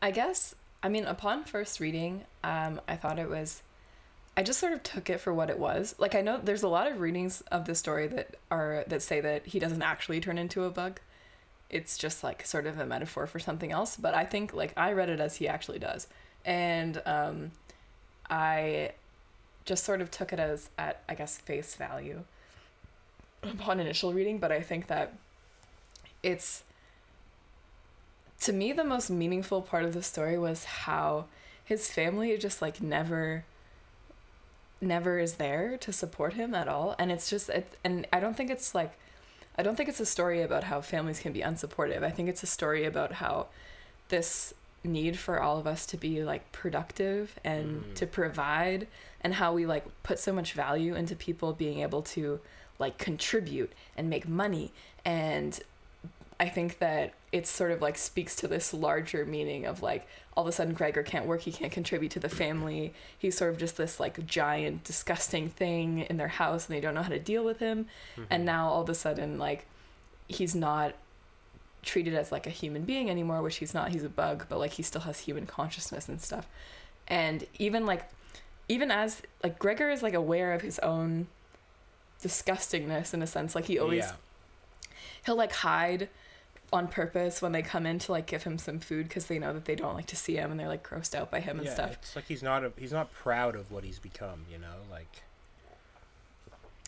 I 0.02 0.12
guess 0.12 0.56
I 0.82 0.90
mean 0.90 1.06
upon 1.06 1.44
first 1.44 1.80
reading, 1.80 2.24
um, 2.44 2.80
I 2.88 2.96
thought 2.96 3.20
it 3.20 3.30
was 3.30 3.62
I 4.38 4.44
just 4.44 4.60
sort 4.60 4.72
of 4.72 4.84
took 4.84 5.10
it 5.10 5.20
for 5.20 5.34
what 5.34 5.50
it 5.50 5.60
was. 5.60 5.96
Like 5.98 6.16
I 6.16 6.22
know 6.22 6.40
there's 6.42 6.64
a 6.64 6.70
lot 6.70 6.90
of 6.90 7.02
readings 7.02 7.42
of 7.52 7.66
the 7.66 7.76
story 7.76 8.08
that 8.08 8.36
are 8.50 8.86
that 8.88 9.02
say 9.02 9.20
that 9.20 9.48
he 9.48 9.60
doesn't 9.60 9.82
actually 9.82 10.22
turn 10.22 10.38
into 10.38 10.64
a 10.64 10.70
bug. 10.70 11.00
It's 11.70 11.98
just 11.98 12.24
like 12.24 12.46
sort 12.46 12.66
of 12.66 12.80
a 12.80 12.86
metaphor 12.86 13.28
for 13.28 13.40
something 13.40 13.72
else, 13.72 13.98
but 13.98 14.14
I 14.14 14.26
think 14.26 14.54
like 14.54 14.74
I 14.78 14.94
read 14.94 15.10
it 15.10 15.20
as 15.20 15.36
he 15.36 15.48
actually 15.48 15.80
does. 15.80 16.08
And 16.46 17.02
um 17.06 17.52
I 18.30 18.94
just 19.66 19.84
sort 19.84 20.02
of 20.02 20.10
took 20.10 20.32
it 20.32 20.40
as 20.40 20.70
at 20.78 21.04
I 21.10 21.16
guess 21.16 21.38
face 21.38 21.76
value 21.76 22.24
upon 23.44 23.80
initial 23.80 24.14
reading, 24.14 24.38
but 24.38 24.52
I 24.52 24.62
think 24.62 24.88
that 24.88 25.14
it's 26.24 26.64
to 28.42 28.54
me 28.54 28.72
the 28.72 28.84
most 28.84 29.10
meaningful 29.10 29.62
part 29.62 29.84
of 29.84 29.94
the 29.94 30.04
story 30.04 30.38
was 30.38 30.64
how 30.64 31.26
his 31.64 31.90
family 31.90 32.38
just 32.38 32.62
like 32.62 32.82
never 32.82 33.44
never 34.82 35.20
is 35.20 35.36
there 35.36 35.78
to 35.78 35.92
support 35.92 36.34
him 36.34 36.56
at 36.56 36.68
all 36.68 36.96
and 36.98 37.12
it's 37.12 37.30
just 37.30 37.50
it, 37.50 37.74
and 37.84 38.08
i 38.14 38.20
don't 38.20 38.38
think 38.38 38.50
it's 38.50 38.74
like 38.74 38.94
i 39.58 39.62
don't 39.64 39.76
think 39.76 39.90
it's 39.90 40.00
a 40.00 40.06
story 40.06 40.42
about 40.42 40.64
how 40.66 40.80
families 40.80 41.20
can 41.20 41.34
be 41.34 41.42
unsupportive 41.42 42.02
i 42.04 42.10
think 42.10 42.30
it's 42.30 42.44
a 42.44 42.48
story 42.48 42.86
about 42.86 43.14
how 43.14 43.48
this 44.08 44.54
need 44.86 45.20
for 45.20 45.42
all 45.42 45.58
of 45.58 45.68
us 45.68 45.86
to 45.86 45.98
be 45.98 46.24
like 46.24 46.50
productive 46.54 47.38
and 47.44 47.84
Mm. 47.84 47.96
to 47.96 48.08
provide 48.08 48.88
and 49.22 49.34
how 49.34 49.52
we 49.54 49.66
like 49.66 49.86
put 50.04 50.18
so 50.18 50.32
much 50.32 50.54
value 50.54 50.96
into 50.96 51.14
people 51.16 51.52
being 51.52 51.82
able 51.82 52.02
to 52.02 52.40
like 52.80 52.98
contribute 52.98 53.74
and 53.98 54.10
make 54.10 54.26
money 54.30 54.72
and 55.04 55.60
I 56.40 56.48
think 56.48 56.80
that 56.80 57.14
it 57.32 57.46
sort 57.46 57.72
of 57.72 57.82
like 57.82 57.98
speaks 57.98 58.36
to 58.38 58.48
this 58.48 58.74
larger 58.74 59.26
meaning 59.26 59.66
of 59.66 59.82
like 59.82 60.08
all 60.36 60.44
of 60.44 60.48
a 60.48 60.52
sudden 60.54 60.74
Gregor 60.74 61.04
can't 61.04 61.26
work, 61.26 61.42
he 61.42 61.52
can't 61.52 61.72
contribute 61.72 62.12
to 62.12 62.20
the 62.20 62.30
family. 62.30 62.94
He's 63.18 63.38
sort 63.38 63.52
of 63.52 63.58
just 63.58 63.76
this 63.76 64.00
like 64.00 64.26
giant, 64.26 64.86
disgusting 64.86 65.50
thing 65.50 66.00
in 66.10 66.16
their 66.16 66.30
house 66.30 66.68
and 66.68 66.76
they 66.76 66.80
don't 66.80 66.94
know 66.94 67.04
how 67.04 67.10
to 67.10 67.20
deal 67.20 67.44
with 67.44 67.60
him. 67.60 67.88
Mm-hmm. 68.14 68.24
And 68.30 68.46
now 68.46 68.70
all 68.70 68.84
of 68.84 68.90
a 68.90 68.96
sudden, 68.96 69.38
like, 69.38 69.66
he's 70.30 70.56
not 70.56 70.94
treated 71.82 72.14
as 72.14 72.32
like 72.32 72.48
a 72.48 72.52
human 72.52 72.84
being 72.84 73.10
anymore, 73.10 73.42
which 73.42 73.58
he's 73.58 73.74
not, 73.74 73.90
he's 73.90 74.04
a 74.04 74.10
bug, 74.10 74.46
but 74.48 74.60
like 74.60 74.72
he 74.72 74.84
still 74.84 75.02
has 75.02 75.20
human 75.20 75.46
consciousness 75.46 76.08
and 76.08 76.22
stuff. 76.22 76.48
And 77.08 77.46
even 77.58 77.86
like, 77.86 78.10
even 78.70 78.92
as 78.92 79.22
like 79.44 79.60
Gregor 79.60 79.90
is 79.90 80.02
like 80.02 80.14
aware 80.14 80.54
of 80.54 80.62
his 80.62 80.80
own 80.80 81.28
disgustingness 82.24 83.14
in 83.14 83.22
a 83.22 83.28
sense, 83.28 83.56
like 83.56 83.66
he 83.66 83.78
always 83.78 84.06
yeah. 84.06 84.14
he'll 85.26 85.36
like 85.36 85.52
hide 85.52 86.08
on 86.72 86.88
purpose 86.88 87.42
when 87.42 87.52
they 87.52 87.62
come 87.62 87.86
in 87.86 88.00
to 88.00 88.12
like 88.12 88.28
give 88.28 88.44
him 88.44 88.58
some 88.58 88.80
food 88.80 89.08
because 89.08 89.26
they 89.26 89.40
know 89.40 89.54
that 89.54 89.66
they 89.66 89.76
don't 89.76 89.96
like 89.96 90.06
to 90.08 90.16
see 90.16 90.36
him 90.36 90.52
and 90.52 90.60
they're 90.60 90.68
like 90.68 90.88
grossed 90.88 91.16
out 91.16 91.32
by 91.32 91.40
him 91.40 91.58
and 91.58 91.68
yeah, 91.68 91.74
stuff. 91.74 91.92
it's 91.94 92.16
like 92.16 92.26
he's 92.26 92.44
not 92.44 92.64
a, 92.64 92.72
he's 92.78 92.92
not 92.92 93.12
proud 93.12 93.56
of 93.56 93.72
what 93.72 93.84
he's 93.84 94.00
become, 94.00 94.46
you 94.52 94.58
know, 94.58 94.76
like 94.92 95.24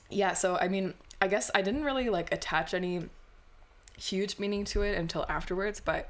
Yeah, 0.09 0.33
so 0.33 0.57
I 0.57 0.67
mean, 0.67 0.93
I 1.21 1.27
guess 1.27 1.49
I 1.55 1.61
didn't 1.61 1.83
really 1.83 2.09
like 2.09 2.31
attach 2.33 2.73
any 2.73 3.09
huge 3.97 4.39
meaning 4.39 4.65
to 4.65 4.81
it 4.81 4.97
until 4.97 5.25
afterwards, 5.27 5.79
but 5.79 6.09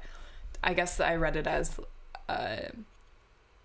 I 0.62 0.74
guess 0.74 1.00
I 1.00 1.16
read 1.16 1.36
it 1.36 1.46
as 1.46 1.78
a, 2.28 2.70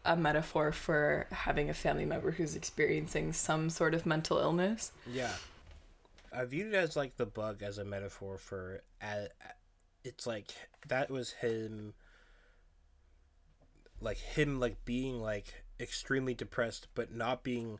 a 0.05 0.15
metaphor 0.15 0.71
for 0.71 1.27
having 1.31 1.69
a 1.69 1.73
family 1.73 2.05
member 2.05 2.31
who's 2.31 2.55
experiencing 2.55 3.33
some 3.33 3.69
sort 3.69 3.93
of 3.93 4.05
mental 4.05 4.37
illness. 4.37 4.91
Yeah. 5.11 5.33
I 6.33 6.45
viewed 6.45 6.73
it 6.73 6.75
as 6.75 6.95
like 6.95 7.17
the 7.17 7.25
bug 7.25 7.63
as 7.63 7.77
a 7.77 7.85
metaphor 7.85 8.37
for 8.37 8.81
uh, 9.01 9.27
it's 10.07 10.25
like 10.25 10.53
that 10.87 11.11
was 11.11 11.31
him 11.33 11.93
like 13.99 14.17
him 14.17 14.59
like 14.59 14.83
being 14.85 15.21
like 15.21 15.63
extremely 15.79 16.33
depressed 16.33 16.87
but 16.95 17.13
not 17.13 17.43
being 17.43 17.79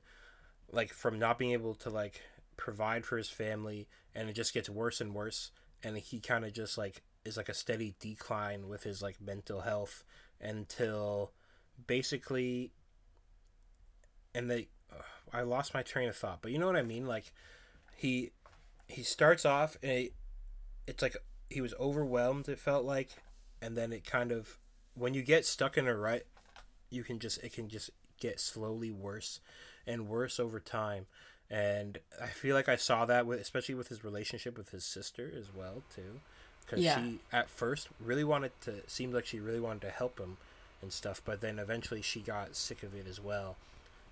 like 0.72 0.92
from 0.92 1.18
not 1.18 1.40
being 1.40 1.52
able 1.52 1.74
to 1.74 1.90
like 1.90 2.22
provide 2.58 3.06
for 3.06 3.18
his 3.18 3.30
family 3.30 3.88
and 4.14 4.30
it 4.30 4.34
just 4.34 4.54
gets 4.54 4.70
worse 4.70 5.00
and 5.00 5.14
worse 5.14 5.52
and 5.84 5.98
he 5.98 6.20
kind 6.20 6.44
of 6.44 6.54
just 6.54 6.78
like 6.78 7.02
is 7.24 7.38
like 7.38 7.50
a 7.50 7.54
steady 7.54 7.96
decline 8.00 8.68
with 8.68 8.84
his 8.84 9.02
like 9.02 9.22
mental 9.22 9.62
health 9.62 10.04
until 10.42 11.32
basically 11.86 12.72
and 14.36 14.50
they 14.50 14.68
I 15.34 15.42
lost 15.42 15.74
my 15.74 15.82
train 15.84 16.10
of 16.10 16.16
thought 16.16 16.40
but 16.42 16.52
you 16.52 16.58
know 16.58 16.68
what 16.68 16.76
I 16.76 16.84
mean? 16.84 17.06
Like 17.06 17.32
he 17.96 18.32
he 18.88 19.04
starts 19.04 19.46
off 19.46 19.78
and 19.84 19.92
it, 19.92 20.14
it's 20.88 21.02
like 21.02 21.18
he 21.50 21.62
was 21.62 21.74
overwhelmed 21.80 22.48
it 22.50 22.60
felt 22.60 22.86
like 22.86 23.10
and 23.62 23.76
then 23.78 23.92
it 23.94 24.04
kind 24.06 24.32
of 24.32 24.58
when 24.96 25.14
you 25.14 25.22
get 25.22 25.46
stuck 25.46 25.78
in 25.78 25.88
a 25.88 25.96
rut 25.96 26.26
you 26.90 27.04
can 27.04 27.20
just 27.20 27.42
it 27.44 27.54
can 27.54 27.68
just 27.70 27.90
get 28.20 28.40
slowly 28.40 28.92
worse 28.92 29.40
and 29.86 30.08
worse 30.08 30.40
over 30.40 30.60
time 30.60 31.06
and 31.50 32.00
i 32.22 32.28
feel 32.28 32.56
like 32.56 32.68
i 32.68 32.76
saw 32.76 33.06
that 33.06 33.26
with 33.26 33.40
especially 33.40 33.76
with 33.76 33.88
his 33.88 34.04
relationship 34.04 34.58
with 34.58 34.70
his 34.72 34.84
sister 34.84 35.32
as 35.38 35.54
well 35.56 35.84
too 35.96 36.20
because 36.66 36.84
Yeah. 36.84 36.96
she 37.02 37.20
at 37.32 37.50
first 37.50 37.88
really 38.00 38.24
wanted 38.26 38.52
to 38.62 38.74
seemed 38.88 39.14
like 39.14 39.26
she 39.26 39.40
really 39.40 39.60
wanted 39.60 39.82
to 39.84 39.90
help 39.90 40.20
him 40.20 40.38
and 40.82 40.92
stuff 40.92 41.22
but 41.24 41.40
then 41.42 41.58
eventually 41.60 42.02
she 42.02 42.20
got 42.20 42.56
sick 42.56 42.84
of 42.84 42.94
it 42.94 43.08
as 43.08 43.20
well 43.22 43.56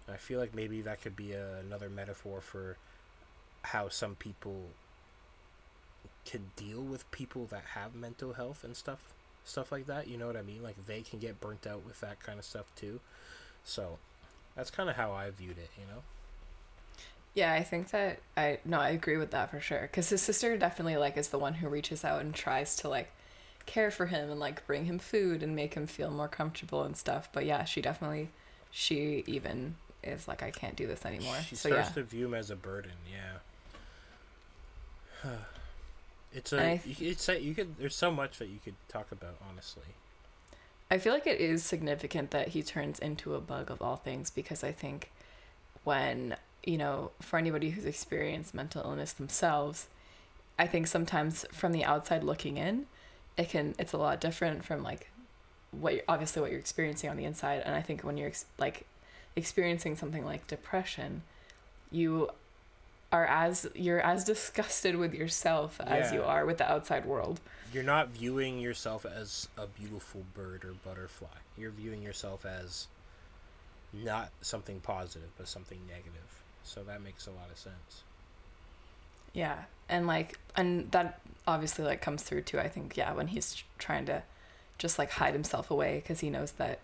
and 0.07 0.13
i 0.13 0.17
feel 0.17 0.39
like 0.39 0.55
maybe 0.55 0.81
that 0.81 1.01
could 1.01 1.15
be 1.15 1.33
a, 1.33 1.57
another 1.57 1.89
metaphor 1.89 2.39
for 2.41 2.77
how 3.63 3.89
some 3.89 4.15
people 4.15 4.69
can 6.25 6.51
deal 6.55 6.81
with 6.81 7.09
people 7.11 7.45
that 7.45 7.63
have 7.73 7.95
mental 7.95 8.33
health 8.33 8.63
and 8.63 8.75
stuff 8.75 9.13
stuff 9.43 9.71
like 9.71 9.85
that 9.85 10.07
you 10.07 10.17
know 10.17 10.27
what 10.27 10.35
i 10.35 10.41
mean 10.41 10.63
like 10.63 10.75
they 10.87 11.01
can 11.01 11.19
get 11.19 11.39
burnt 11.39 11.67
out 11.67 11.85
with 11.85 11.99
that 12.01 12.19
kind 12.19 12.39
of 12.39 12.45
stuff 12.45 12.65
too 12.75 12.99
so 13.63 13.97
that's 14.55 14.71
kind 14.71 14.89
of 14.89 14.95
how 14.95 15.11
i 15.11 15.29
viewed 15.29 15.57
it 15.57 15.69
you 15.77 15.85
know 15.85 16.01
Yeah, 17.33 17.53
I 17.53 17.63
think 17.63 17.89
that 17.91 18.19
I 18.37 18.59
no, 18.63 18.79
I 18.79 18.89
agree 18.89 19.17
with 19.17 19.31
that 19.31 19.51
for 19.51 19.59
sure. 19.59 19.81
Because 19.81 20.09
his 20.09 20.21
sister 20.21 20.55
definitely 20.57 20.97
like 20.97 21.17
is 21.17 21.29
the 21.29 21.39
one 21.39 21.55
who 21.55 21.67
reaches 21.67 22.05
out 22.05 22.21
and 22.21 22.33
tries 22.33 22.75
to 22.77 22.89
like 22.89 23.11
care 23.65 23.91
for 23.91 24.05
him 24.05 24.31
and 24.31 24.39
like 24.39 24.65
bring 24.65 24.85
him 24.85 24.99
food 24.99 25.43
and 25.43 25.55
make 25.55 25.73
him 25.73 25.87
feel 25.87 26.11
more 26.11 26.29
comfortable 26.29 26.83
and 26.83 26.95
stuff. 26.95 27.29
But 27.33 27.45
yeah, 27.45 27.65
she 27.65 27.81
definitely, 27.81 28.29
she 28.71 29.23
even 29.27 29.75
is 30.03 30.27
like, 30.27 30.43
I 30.43 30.51
can't 30.51 30.75
do 30.75 30.87
this 30.87 31.05
anymore. 31.05 31.35
she 31.45 31.55
so 31.55 31.69
starts 31.69 31.89
yeah, 31.89 31.95
to 31.95 32.03
view 32.03 32.25
him 32.27 32.33
as 32.33 32.51
a 32.51 32.55
burden 32.55 32.91
yeah 33.11 33.39
it's 36.35 36.53
I 36.53 36.81
a 36.85 36.89
you- 36.89 37.09
it's 37.11 37.27
a, 37.29 37.41
you 37.41 37.55
could 37.55 37.77
there's 37.77 37.95
so 37.95 38.11
much 38.11 38.37
that 38.39 38.47
you 38.49 38.59
could 38.63 38.75
talk 38.87 39.11
about 39.11 39.35
honestly. 39.49 39.83
I 40.91 40.99
feel 40.99 41.13
like 41.13 41.25
it 41.25 41.39
is 41.39 41.63
significant 41.63 42.29
that 42.31 42.49
he 42.49 42.61
turns 42.61 42.99
into 42.99 43.33
a 43.33 43.41
bug 43.41 43.71
of 43.71 43.81
all 43.81 43.95
things 43.95 44.29
because 44.29 44.63
I 44.63 44.71
think 44.71 45.11
when, 45.83 46.35
you 46.63 46.77
know, 46.77 47.11
for 47.21 47.37
anybody 47.39 47.71
who's 47.71 47.85
experienced 47.85 48.53
mental 48.53 48.83
illness 48.83 49.11
themselves, 49.13 49.87
I 50.59 50.67
think 50.67 50.85
sometimes 50.87 51.43
from 51.51 51.71
the 51.71 51.83
outside 51.83 52.23
looking 52.23 52.57
in, 52.57 52.85
it 53.35 53.49
can 53.49 53.73
it's 53.79 53.93
a 53.93 53.97
lot 53.97 54.21
different 54.21 54.63
from 54.63 54.83
like 54.83 55.09
what 55.71 55.93
you're, 55.95 56.03
obviously 56.07 56.41
what 56.41 56.51
you're 56.51 56.59
experiencing 56.59 57.09
on 57.09 57.17
the 57.17 57.25
inside. 57.25 57.63
And 57.65 57.73
I 57.75 57.81
think 57.81 58.01
when 58.03 58.15
you're 58.17 58.27
ex- 58.29 58.45
like 58.59 58.85
experiencing 59.35 59.95
something 59.95 60.23
like 60.23 60.45
depression, 60.47 61.23
you 61.91 62.29
are 63.11 63.25
as 63.25 63.67
you're 63.75 64.01
as 64.01 64.23
disgusted 64.23 64.95
with 64.95 65.13
yourself 65.13 65.79
as 65.85 66.11
you 66.11 66.21
are 66.23 66.45
with 66.45 66.57
the 66.57 66.69
outside 66.69 67.05
world. 67.05 67.39
you're 67.73 67.83
not 67.83 68.09
viewing 68.09 68.59
yourself 68.59 69.05
as 69.05 69.47
a 69.57 69.67
beautiful 69.67 70.23
bird 70.33 70.65
or 70.65 70.73
butterfly 70.83 71.27
you're 71.57 71.71
viewing 71.71 72.01
yourself 72.01 72.45
as 72.45 72.87
not 73.93 74.29
something 74.41 74.79
positive 74.81 75.29
but 75.37 75.47
something 75.47 75.79
negative 75.87 76.41
so 76.63 76.83
that 76.83 77.01
makes 77.01 77.27
a 77.27 77.31
lot 77.31 77.49
of 77.51 77.57
sense 77.57 78.03
Yeah, 79.33 79.65
and 79.89 80.07
like, 80.07 80.39
and 80.55 80.89
that 80.91 81.19
obviously 81.45 81.83
like 81.85 82.01
comes 82.01 82.23
through 82.23 82.41
too. 82.43 82.57
I 82.59 82.69
think 82.69 82.95
yeah, 82.97 83.13
when 83.13 83.27
he's 83.27 83.63
trying 83.77 84.05
to 84.05 84.23
just 84.77 84.97
like 84.97 85.11
hide 85.11 85.33
himself 85.33 85.69
away 85.69 85.97
because 86.01 86.21
he 86.21 86.29
knows 86.29 86.53
that 86.53 86.79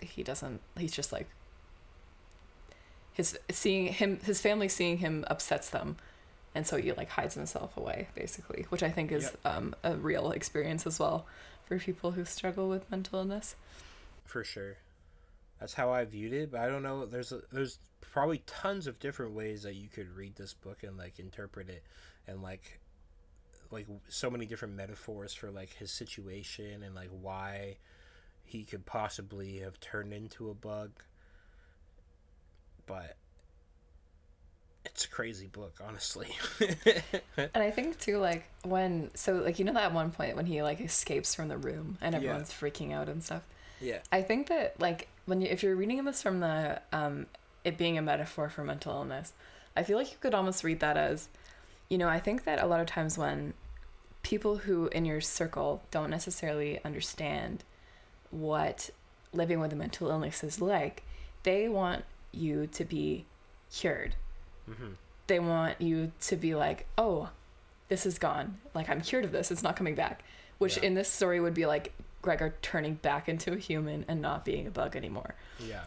he 0.00 0.22
doesn't. 0.22 0.60
He's 0.78 0.92
just 0.92 1.12
like 1.12 1.28
his 3.14 3.38
seeing 3.50 3.86
him 3.86 4.18
his 4.24 4.40
family 4.40 4.68
seeing 4.68 4.98
him 4.98 5.24
upsets 5.28 5.70
them 5.70 5.96
and 6.54 6.66
so 6.66 6.76
he 6.76 6.92
like 6.92 7.08
hides 7.08 7.34
himself 7.34 7.76
away 7.76 8.08
basically 8.14 8.66
which 8.68 8.82
i 8.82 8.90
think 8.90 9.10
is 9.10 9.24
Yep. 9.44 9.56
um, 9.56 9.74
a 9.82 9.96
real 9.96 10.30
experience 10.32 10.86
as 10.86 10.98
well 11.00 11.26
for 11.64 11.78
people 11.78 12.10
who 12.12 12.24
struggle 12.26 12.68
with 12.68 12.90
mental 12.90 13.18
illness 13.20 13.56
for 14.24 14.44
sure. 14.44 14.76
That's 15.60 15.74
how 15.74 15.90
I 15.92 16.04
viewed 16.04 16.32
it, 16.32 16.50
but 16.50 16.60
I 16.60 16.66
don't 16.68 16.82
know. 16.82 17.06
There's 17.06 17.30
a, 17.32 17.40
there's 17.52 17.78
probably 18.00 18.38
tons 18.46 18.86
of 18.86 18.98
different 18.98 19.32
ways 19.32 19.62
that 19.62 19.74
you 19.74 19.88
could 19.88 20.14
read 20.14 20.34
this 20.36 20.52
book 20.52 20.82
and 20.82 20.96
like 20.98 21.18
interpret 21.18 21.68
it, 21.70 21.82
and 22.26 22.42
like 22.42 22.80
like 23.70 23.86
so 24.08 24.30
many 24.30 24.44
different 24.46 24.74
metaphors 24.74 25.32
for 25.32 25.50
like 25.50 25.74
his 25.74 25.90
situation 25.90 26.82
and 26.82 26.94
like 26.94 27.08
why 27.10 27.76
he 28.44 28.64
could 28.64 28.84
possibly 28.84 29.58
have 29.60 29.78
turned 29.80 30.12
into 30.12 30.50
a 30.50 30.54
bug. 30.54 30.90
But 32.86 33.16
it's 34.84 35.04
a 35.04 35.08
crazy 35.08 35.46
book, 35.46 35.80
honestly. 35.86 36.28
and 37.36 37.50
i 37.56 37.70
think 37.70 37.98
too 37.98 38.18
like 38.18 38.44
when 38.62 39.10
so 39.14 39.34
like 39.36 39.58
you 39.58 39.64
know 39.64 39.72
that 39.72 39.92
one 39.92 40.10
point 40.10 40.36
when 40.36 40.46
he 40.46 40.62
like 40.62 40.80
escapes 40.80 41.34
from 41.34 41.48
the 41.48 41.56
room 41.56 41.98
and 42.00 42.12
Yeah. 42.12 42.18
everyone's 42.18 42.50
freaking 42.52 42.92
out 42.92 43.08
and 43.08 43.22
stuff 43.22 43.42
yeah. 43.80 43.98
I 44.10 44.22
think 44.22 44.46
that 44.48 44.80
like 44.80 45.08
when 45.26 45.40
you 45.40 45.48
if 45.48 45.62
you're 45.62 45.76
reading 45.76 46.02
this 46.04 46.22
from 46.22 46.40
the 46.40 46.80
um 46.92 47.26
it 47.64 47.76
being 47.76 47.98
a 47.98 48.02
metaphor 48.02 48.48
for 48.48 48.62
mental 48.64 48.92
illness, 48.92 49.32
I 49.76 49.82
feel 49.82 49.98
like 49.98 50.10
you 50.10 50.16
could 50.20 50.32
almost 50.34 50.62
read 50.64 50.80
that 50.80 50.96
as, 50.96 51.28
you 51.88 51.98
know, 51.98 52.08
I 52.08 52.20
think 52.20 52.44
that 52.44 52.62
a 52.62 52.66
lot 52.66 52.80
of 52.80 52.86
times 52.86 53.16
when 53.18 53.54
people 54.22 54.58
who 54.58 54.86
in 54.88 55.04
your 55.04 55.20
circle 55.20 55.82
don't 55.90 56.10
necessarily 56.10 56.78
understand 56.84 57.64
what 58.30 58.90
living 59.32 59.60
with 59.60 59.72
a 59.72 59.76
mental 59.76 60.08
illness 60.08 60.44
is 60.44 60.60
like, 60.60 61.02
they 61.42 61.68
want 61.68 62.04
you 62.34 62.66
to 62.68 62.84
be 62.84 63.24
cured. 63.72 64.14
hmm 64.66 64.92
They 65.26 65.38
want 65.40 65.80
you 65.80 66.12
to 66.22 66.36
be 66.36 66.54
like, 66.54 66.86
"Oh, 66.98 67.30
this 67.88 68.04
is 68.06 68.18
gone. 68.18 68.58
Like 68.74 68.88
I'm 68.88 69.00
cured 69.00 69.24
of 69.24 69.32
this. 69.32 69.50
It's 69.50 69.62
not 69.62 69.76
coming 69.76 69.94
back." 69.94 70.22
Which 70.58 70.76
Yeah. 70.76 70.84
in 70.84 70.94
this 70.94 71.08
story 71.10 71.40
would 71.40 71.54
be 71.54 71.66
like 71.66 71.92
Gregor 72.22 72.54
turning 72.62 72.94
back 72.94 73.28
into 73.28 73.52
a 73.52 73.56
human 73.56 74.04
and 74.08 74.22
not 74.22 74.44
being 74.44 74.66
a 74.66 74.70
bug 74.70 74.96
anymore. 74.96 75.34
Yeah. 75.58 75.84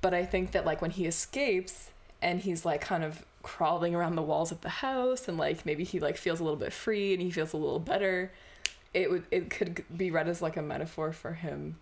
But 0.00 0.14
I 0.14 0.24
think 0.24 0.52
that 0.52 0.64
like 0.66 0.80
when 0.82 0.90
he 0.92 1.06
escapes 1.06 1.90
and 2.22 2.40
he's 2.40 2.64
like 2.64 2.80
kind 2.80 3.02
of 3.04 3.24
crawling 3.42 3.94
around 3.94 4.16
the 4.16 4.22
walls 4.22 4.52
of 4.52 4.60
the 4.60 4.68
house 4.68 5.26
and 5.28 5.38
like 5.38 5.64
maybe 5.64 5.82
he 5.84 5.98
like 5.98 6.16
feels 6.16 6.40
a 6.40 6.44
little 6.44 6.58
bit 6.58 6.72
free 6.72 7.12
and 7.14 7.22
he 7.22 7.30
feels 7.30 7.52
a 7.52 7.56
little 7.56 7.78
better, 7.78 8.30
it 8.92 9.10
would 9.10 9.24
it 9.30 9.48
could 9.50 9.84
be 9.96 10.10
read 10.10 10.28
as 10.28 10.42
like 10.42 10.56
a 10.56 10.62
metaphor 10.62 11.12
for 11.12 11.32
him 11.34 11.76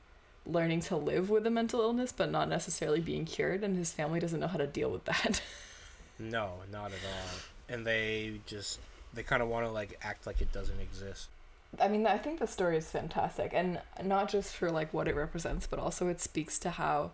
learning 0.48 0.80
to 0.80 0.96
live 0.96 1.28
with 1.30 1.46
a 1.46 1.50
mental 1.50 1.80
illness 1.80 2.12
but 2.12 2.30
not 2.30 2.48
necessarily 2.48 3.00
being 3.00 3.24
cured 3.24 3.62
and 3.62 3.76
his 3.76 3.92
family 3.92 4.18
doesn't 4.18 4.40
know 4.40 4.46
how 4.46 4.58
to 4.58 4.66
deal 4.66 4.90
with 4.90 5.04
that. 5.04 5.42
No, 6.18 6.54
not 6.72 6.86
at 6.86 6.98
all. 7.04 7.38
And 7.68 7.86
they 7.86 8.40
just 8.46 8.80
they 9.14 9.22
kind 9.22 9.42
of 9.42 9.48
want 9.48 9.66
to 9.66 9.70
like 9.70 9.98
act 10.02 10.26
like 10.26 10.40
it 10.40 10.52
doesn't 10.52 10.80
exist. 10.80 11.28
I 11.80 11.88
mean, 11.88 12.06
I 12.06 12.18
think 12.18 12.40
the 12.40 12.46
story 12.46 12.76
is 12.78 12.90
fantastic, 12.90 13.52
and 13.54 13.80
not 14.02 14.30
just 14.30 14.56
for 14.56 14.70
like 14.70 14.92
what 14.94 15.06
it 15.06 15.14
represents, 15.14 15.66
but 15.66 15.78
also 15.78 16.08
it 16.08 16.20
speaks 16.20 16.58
to 16.60 16.70
how, 16.70 17.10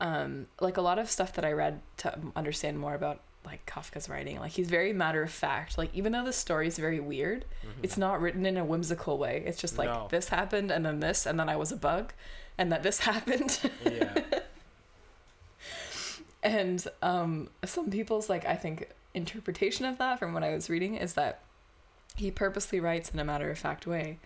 um, 0.00 0.48
like 0.60 0.76
a 0.76 0.82
lot 0.82 0.98
of 0.98 1.10
stuff 1.10 1.32
that 1.32 1.44
I 1.44 1.52
read 1.52 1.80
to 1.98 2.18
understand 2.36 2.78
more 2.78 2.94
about 2.94 3.20
like 3.44 3.64
Kafka's 3.66 4.08
writing. 4.08 4.38
Like 4.38 4.52
he's 4.52 4.68
very 4.70 4.92
matter 4.92 5.22
of 5.22 5.30
fact. 5.30 5.76
Like 5.78 5.90
even 5.94 6.12
though 6.12 6.24
the 6.24 6.32
story 6.32 6.66
is 6.68 6.78
very 6.78 7.00
weird, 7.00 7.44
it's 7.82 7.96
not 7.96 8.20
written 8.20 8.46
in 8.46 8.56
a 8.56 8.64
whimsical 8.64 9.18
way. 9.18 9.42
It's 9.46 9.60
just 9.60 9.78
like 9.78 9.88
No. 9.88 10.08
this 10.10 10.28
happened, 10.28 10.70
and 10.70 10.84
then 10.86 11.00
this, 11.00 11.26
and 11.26 11.38
then 11.38 11.48
I 11.48 11.56
was 11.56 11.72
a 11.72 11.76
bug, 11.76 12.12
and 12.58 12.70
that 12.72 12.82
this 12.82 12.98
happened. 13.00 13.58
Yeah. 13.84 14.14
and 16.42 16.86
um, 17.02 17.48
some 17.64 17.90
people's 17.90 18.28
like 18.28 18.44
I 18.46 18.56
think 18.56 18.88
interpretation 19.14 19.84
of 19.84 19.98
that 19.98 20.18
from 20.18 20.32
what 20.34 20.42
I 20.42 20.54
was 20.54 20.70
reading 20.70 20.96
is 20.96 21.14
that 21.14 21.40
he 22.16 22.30
purposely 22.30 22.80
writes 22.80 23.10
in 23.10 23.18
a 23.18 23.24
matter 23.24 23.50
of 23.50 23.58
fact 23.58 23.86
way 23.86 24.18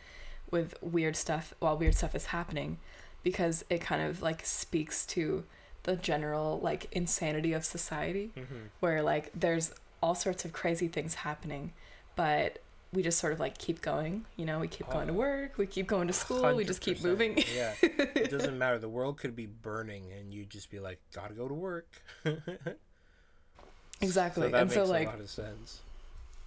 with 0.51 0.75
weird 0.81 1.17
stuff 1.17 1.55
while 1.59 1.77
weird 1.77 1.95
stuff 1.95 2.15
is 2.15 2.27
happening 2.27 2.79
because 3.23 3.65
it 3.69 3.81
kind 3.81 4.03
of 4.03 4.23
like 4.23 4.45
speaks 4.47 5.05
to 5.07 5.45
the 5.87 5.97
general 5.97 6.61
like 6.63 6.87
insanity 6.93 7.53
of 7.55 7.65
society 7.65 8.31
hmm 8.35 8.67
where 8.81 9.03
like 9.03 9.31
there's 9.35 9.73
all 10.03 10.15
sorts 10.15 10.45
of 10.45 10.53
crazy 10.53 10.89
things 10.89 11.15
happening 11.17 11.73
but 12.15 12.59
we 12.93 13.03
just 13.03 13.19
sort 13.19 13.33
of 13.33 13.41
like 13.41 13.57
keep 13.59 13.81
going 13.81 14.25
you 14.37 14.45
know 14.45 14.59
we 14.61 14.69
keep 14.69 14.89
going 14.91 15.07
to 15.07 15.13
Oh. 15.13 15.17
work 15.17 15.57
we 15.59 15.67
keep 15.67 15.87
going 15.87 16.07
to 16.07 16.13
school 16.13 16.55
we 16.55 16.65
just 16.65 16.81
keep 16.81 17.03
moving 17.03 17.37
yeah. 17.55 17.73
It 17.83 18.31
doesn't 18.31 18.59
matter. 18.65 18.79
The 18.79 18.89
world 18.89 19.17
could 19.19 19.35
be 19.35 19.47
burning 19.47 20.05
and 20.17 20.33
you 20.35 20.45
just 20.45 20.71
be 20.71 20.79
like, 20.79 20.99
gotta 21.15 21.35
go 21.35 21.47
to 21.49 21.55
work. 21.55 21.89
exactly 24.01 24.45
So 24.45 24.49
that 24.51 24.61
and 24.61 24.69
makes 24.71 24.75
so 24.75 24.85
a 24.85 24.93
like 24.99 25.07
lot 25.09 25.21
of 25.21 25.31
sense. 25.31 25.81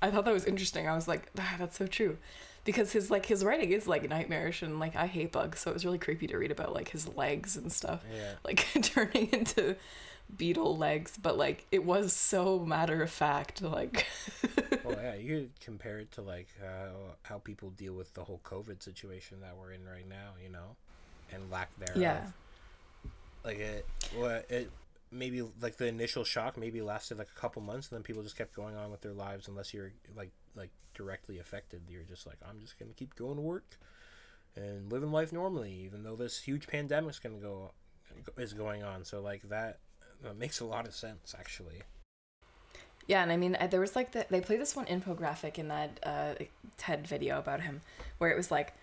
I 0.01 0.11
thought 0.11 0.25
that 0.25 0.33
was 0.33 0.45
interesting. 0.45 0.87
I 0.87 0.95
was 0.95 1.07
like, 1.07 1.29
ah, 1.37 1.55
that's 1.59 1.77
so 1.77 1.85
true. 1.85 2.17
Because 2.65 2.91
his 2.91 3.09
like 3.09 3.25
his 3.25 3.43
writing 3.43 3.71
is 3.71 3.87
like 3.87 4.07
nightmarish 4.09 4.61
and 4.61 4.79
like 4.79 4.95
I 4.95 5.07
hate 5.07 5.31
bugs, 5.31 5.59
so 5.59 5.71
it 5.71 5.73
was 5.73 5.85
really 5.85 5.97
creepy 5.97 6.27
to 6.27 6.37
read 6.37 6.51
about 6.51 6.73
like 6.73 6.89
his 6.89 7.07
legs 7.15 7.57
and 7.57 7.71
stuff. 7.71 8.03
Yeah. 8.13 8.33
Like 8.43 8.67
turning 8.81 9.29
into 9.31 9.75
beetle 10.37 10.77
legs, 10.77 11.17
but 11.21 11.37
like 11.37 11.65
it 11.71 11.83
was 11.83 12.13
so 12.13 12.59
matter 12.59 13.01
of 13.01 13.09
fact, 13.09 13.61
like 13.61 14.05
Well, 14.83 14.97
yeah, 15.01 15.15
you 15.15 15.35
could 15.35 15.59
compare 15.59 15.99
it 15.99 16.11
to 16.13 16.21
like 16.21 16.47
how 16.59 17.15
how 17.23 17.37
people 17.39 17.69
deal 17.71 17.93
with 17.93 18.13
the 18.13 18.23
whole 18.23 18.41
COVID 18.43 18.81
situation 18.81 19.41
that 19.41 19.55
we're 19.57 19.71
in 19.71 19.85
right 19.85 20.07
now, 20.07 20.31
you 20.43 20.49
know, 20.49 20.75
and 21.31 21.49
lack 21.51 21.69
thereof. 21.79 22.01
Yeah. 22.01 22.25
Like 23.43 23.59
it, 23.59 23.85
well, 24.17 24.41
it 24.49 24.69
maybe 25.11 25.43
like 25.61 25.77
the 25.77 25.87
initial 25.87 26.23
shock 26.23 26.57
maybe 26.57 26.81
lasted 26.81 27.17
like 27.17 27.29
a 27.35 27.39
couple 27.39 27.61
months, 27.61 27.89
and 27.89 27.97
then 27.97 28.03
people 28.03 28.23
just 28.23 28.37
kept 28.37 28.53
going 28.55 28.75
on 28.75 28.91
with 28.91 29.01
their 29.01 29.13
lives 29.13 29.47
unless 29.47 29.73
you're 29.73 29.91
like 30.15 30.31
like 30.55 30.71
directly 30.93 31.39
affected. 31.39 31.81
You're 31.89 32.03
just 32.03 32.27
like, 32.27 32.37
I'm 32.47 32.59
just 32.59 32.77
gonna 32.77 32.93
keep 32.93 33.15
going 33.15 33.35
to 33.35 33.41
work 33.41 33.77
and 34.55 34.91
living 34.91 35.11
life 35.11 35.31
normally, 35.31 35.73
even 35.73 36.03
though 36.03 36.15
this 36.15 36.41
huge 36.41 36.67
pandemic's 36.67 37.19
gonna 37.19 37.37
go 37.37 37.71
is 38.37 38.53
going 38.53 38.83
on. 38.83 39.05
So 39.05 39.21
like 39.21 39.43
that, 39.49 39.79
that 40.23 40.37
makes 40.37 40.59
a 40.59 40.65
lot 40.65 40.87
of 40.87 40.95
sense 40.95 41.35
actually. 41.37 41.81
Yeah, 43.07 43.23
and 43.23 43.31
I 43.31 43.37
mean, 43.37 43.57
there 43.71 43.79
was 43.79 43.95
like 43.95 44.11
the, 44.11 44.27
they 44.29 44.39
played 44.39 44.61
this 44.61 44.75
one 44.75 44.85
infographic 44.85 45.57
in 45.57 45.67
that 45.69 45.99
uh, 46.03 46.33
TED 46.77 47.07
video 47.07 47.39
about 47.39 47.61
him, 47.61 47.81
where 48.19 48.29
it 48.29 48.37
was 48.37 48.51
like 48.51 48.73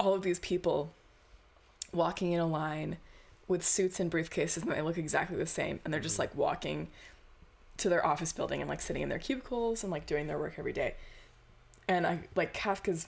all 0.00 0.14
of 0.14 0.22
these 0.22 0.38
people 0.38 0.92
walking 1.92 2.32
in 2.32 2.40
a 2.40 2.46
line 2.46 2.96
with 3.52 3.64
suits 3.64 4.00
and 4.00 4.10
briefcases, 4.10 4.62
and 4.62 4.72
they 4.72 4.82
look 4.82 4.98
exactly 4.98 5.36
the 5.36 5.46
same, 5.46 5.78
and 5.84 5.92
they're 5.94 6.00
just 6.00 6.16
Mhm. 6.16 6.20
like 6.20 6.34
walking 6.34 6.88
to 7.76 7.88
their 7.88 8.04
office 8.04 8.32
building 8.32 8.60
and 8.60 8.68
like 8.68 8.80
sitting 8.80 9.02
in 9.02 9.08
their 9.08 9.18
cubicles 9.18 9.82
and 9.84 9.90
like 9.92 10.06
doing 10.06 10.26
their 10.26 10.38
work 10.38 10.54
every 10.58 10.72
day. 10.72 10.94
And 11.88 12.06
I 12.06 12.20
like 12.34 12.52
Kafka's 12.54 13.06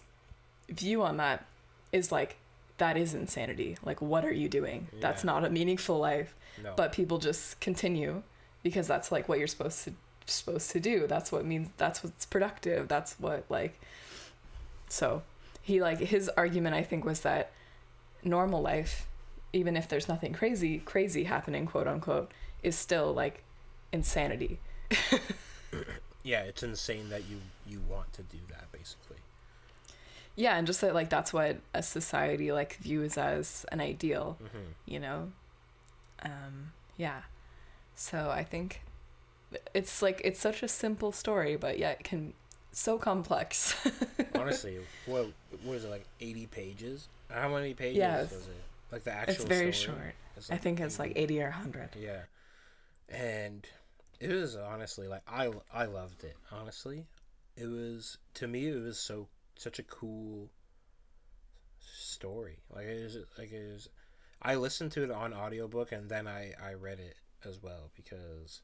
view 0.68 1.02
on 1.02 1.16
that 1.18 1.44
is 1.92 2.10
like 2.12 2.36
that 2.78 2.96
is 2.96 3.14
insanity. 3.14 3.76
Like, 3.84 4.00
what 4.00 4.24
are 4.24 4.32
you 4.32 4.48
doing? 4.48 4.88
That's 5.00 5.22
not 5.22 5.44
a 5.44 5.50
meaningful 5.50 5.98
life 5.98 6.34
No. 6.62 6.72
but 6.76 6.92
people 6.92 7.18
just 7.18 7.60
continue 7.60 8.22
because 8.62 8.86
that's 8.88 9.12
like 9.12 9.28
what 9.28 9.38
you're 9.38 9.46
supposed 9.48 9.84
to 9.84 9.94
supposed 10.26 10.70
to 10.70 10.80
do 10.80 11.06
that's 11.06 11.30
what 11.30 11.44
means 11.44 11.68
that's 11.76 12.02
what's 12.02 12.24
productive 12.24 12.88
that's 12.88 13.14
what 13.20 13.44
like 13.50 13.78
so 14.88 15.22
he 15.60 15.82
like 15.82 15.98
his 15.98 16.30
argument 16.30 16.74
i 16.74 16.82
think 16.82 17.04
was 17.04 17.20
that 17.20 17.50
normal 18.22 18.62
life 18.62 19.06
even 19.54 19.76
if 19.76 19.88
there's 19.88 20.08
nothing 20.08 20.32
crazy 20.34 20.78
crazy 20.78 21.24
happening 21.24 21.64
quote 21.64 21.86
unquote 21.86 22.30
is 22.62 22.76
still 22.76 23.12
like 23.14 23.42
insanity 23.92 24.58
yeah, 26.22 26.40
it's 26.42 26.62
insane 26.62 27.08
that 27.10 27.22
you 27.28 27.38
you 27.66 27.80
want 27.88 28.12
to 28.12 28.22
do 28.22 28.38
that 28.48 28.70
basically. 28.72 29.16
yeah 30.36 30.56
and 30.56 30.66
just 30.66 30.80
that 30.80 30.94
like 30.94 31.08
that's 31.08 31.32
what 31.32 31.56
a 31.72 31.82
society 31.82 32.52
like 32.52 32.76
views 32.76 33.16
as 33.16 33.64
an 33.72 33.80
ideal 33.80 34.36
hmm 34.40 34.58
you 34.86 34.98
know 35.00 35.30
um 36.22 36.72
yeah 36.96 37.22
so 37.94 38.30
i 38.30 38.42
think 38.44 38.82
it's 39.74 40.02
like 40.02 40.20
it's 40.24 40.40
such 40.40 40.62
a 40.62 40.68
simple 40.68 41.12
story 41.12 41.56
but 41.56 41.78
yet 41.78 41.98
it 42.00 42.04
can 42.04 42.32
so 42.72 42.98
complex 42.98 43.74
Honestly, 44.34 44.78
what 45.06 45.26
what 45.62 45.74
is 45.76 45.84
it 45.84 45.90
like? 45.90 46.04
Eighty 46.20 46.46
pages? 46.46 47.06
How 47.30 47.48
many 47.48 47.72
pages 47.72 47.98
Yeah, 47.98 48.14
it's- 48.16 48.32
was 48.32 48.46
it? 48.48 48.62
Like 48.94 49.02
the 49.04 49.12
actual. 49.12 49.34
it's 49.34 49.44
very 49.44 49.72
short 49.72 50.14
It's 50.36 50.50
i 50.50 50.56
think 50.56 50.78
it's 50.78 50.98
like 51.00 51.12
80 51.16 51.42
or 51.42 51.50
100 51.50 51.96
Yeah, 52.00 52.22
and 53.08 53.66
it 54.20 54.28
was 54.32 54.54
honestly 54.56 55.08
like 55.08 55.22
I 55.26 55.50
I 55.72 55.86
loved 55.86 56.22
it. 56.24 56.36
Honestly, 56.52 57.06
it 57.56 57.66
was 57.66 58.18
to 58.34 58.46
me 58.46 58.68
it 58.68 58.80
was 58.80 58.98
so 58.98 59.26
such 59.56 59.78
a 59.80 59.82
cool 59.82 60.50
story. 61.80 62.58
Like 62.70 62.84
it 62.86 62.96
is 62.96 63.16
like 63.36 63.50
it 63.52 63.56
is. 63.56 63.88
I 64.40 64.54
listened 64.54 64.92
to 64.92 65.02
it 65.02 65.10
on 65.10 65.34
audiobook 65.34 65.90
and 65.92 66.08
then 66.08 66.26
I 66.28 66.52
I 66.62 66.74
read 66.74 67.00
it 67.00 67.16
as 67.44 67.60
well 67.60 67.90
because 67.96 68.62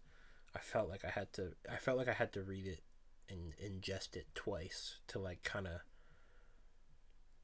I 0.55 0.61
felt 0.61 0.89
like 0.89 1.05
I 1.05 1.11
had 1.11 1.33
to 1.35 1.53
I 1.71 1.77
felt 1.77 1.99
like 1.99 2.09
I 2.09 2.13
had 2.13 2.33
to 2.35 2.43
read 2.43 2.67
it 2.67 2.81
and 3.29 3.53
ingest 3.63 4.17
it 4.17 4.27
twice 4.35 4.99
to 5.09 5.19
like 5.19 5.43
kind 5.43 5.67
of 5.67 5.81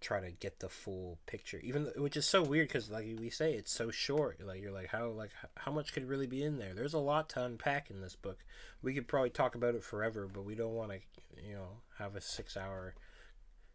try 0.07 0.21
to 0.21 0.31
get 0.31 0.61
the 0.61 0.69
full 0.69 1.19
picture 1.27 1.59
even 1.65 1.91
which 1.97 2.17
is 2.17 2.25
so 2.25 2.41
weird 2.41 2.69
because 2.69 2.89
like 2.89 3.05
we 3.19 3.29
say 3.29 3.55
it's 3.55 3.73
so 3.73 3.91
short. 3.91 4.41
Like 4.41 4.63
you're 4.63 4.71
like 4.71 4.87
how 4.87 5.09
like 5.09 5.33
how 5.57 5.73
much 5.73 5.93
could 5.93 6.09
really 6.09 6.29
be 6.29 6.45
in 6.45 6.59
there? 6.59 6.75
There's 6.75 6.95
a 6.95 7.01
lot 7.01 7.29
to 7.31 7.43
unpack 7.43 7.91
in 7.91 8.01
this 8.01 8.15
book. 8.15 8.39
We 8.83 8.95
could 8.95 9.09
probably 9.09 9.31
talk 9.31 9.57
about 9.57 9.75
it 9.75 9.83
forever 9.83 10.29
but 10.33 10.45
we 10.45 10.55
don't 10.55 10.75
want 10.75 10.93
to 10.93 10.99
you 11.45 11.55
know 11.55 11.81
have 11.99 12.15
a 12.15 12.21
six 12.21 12.57
hour 12.57 12.95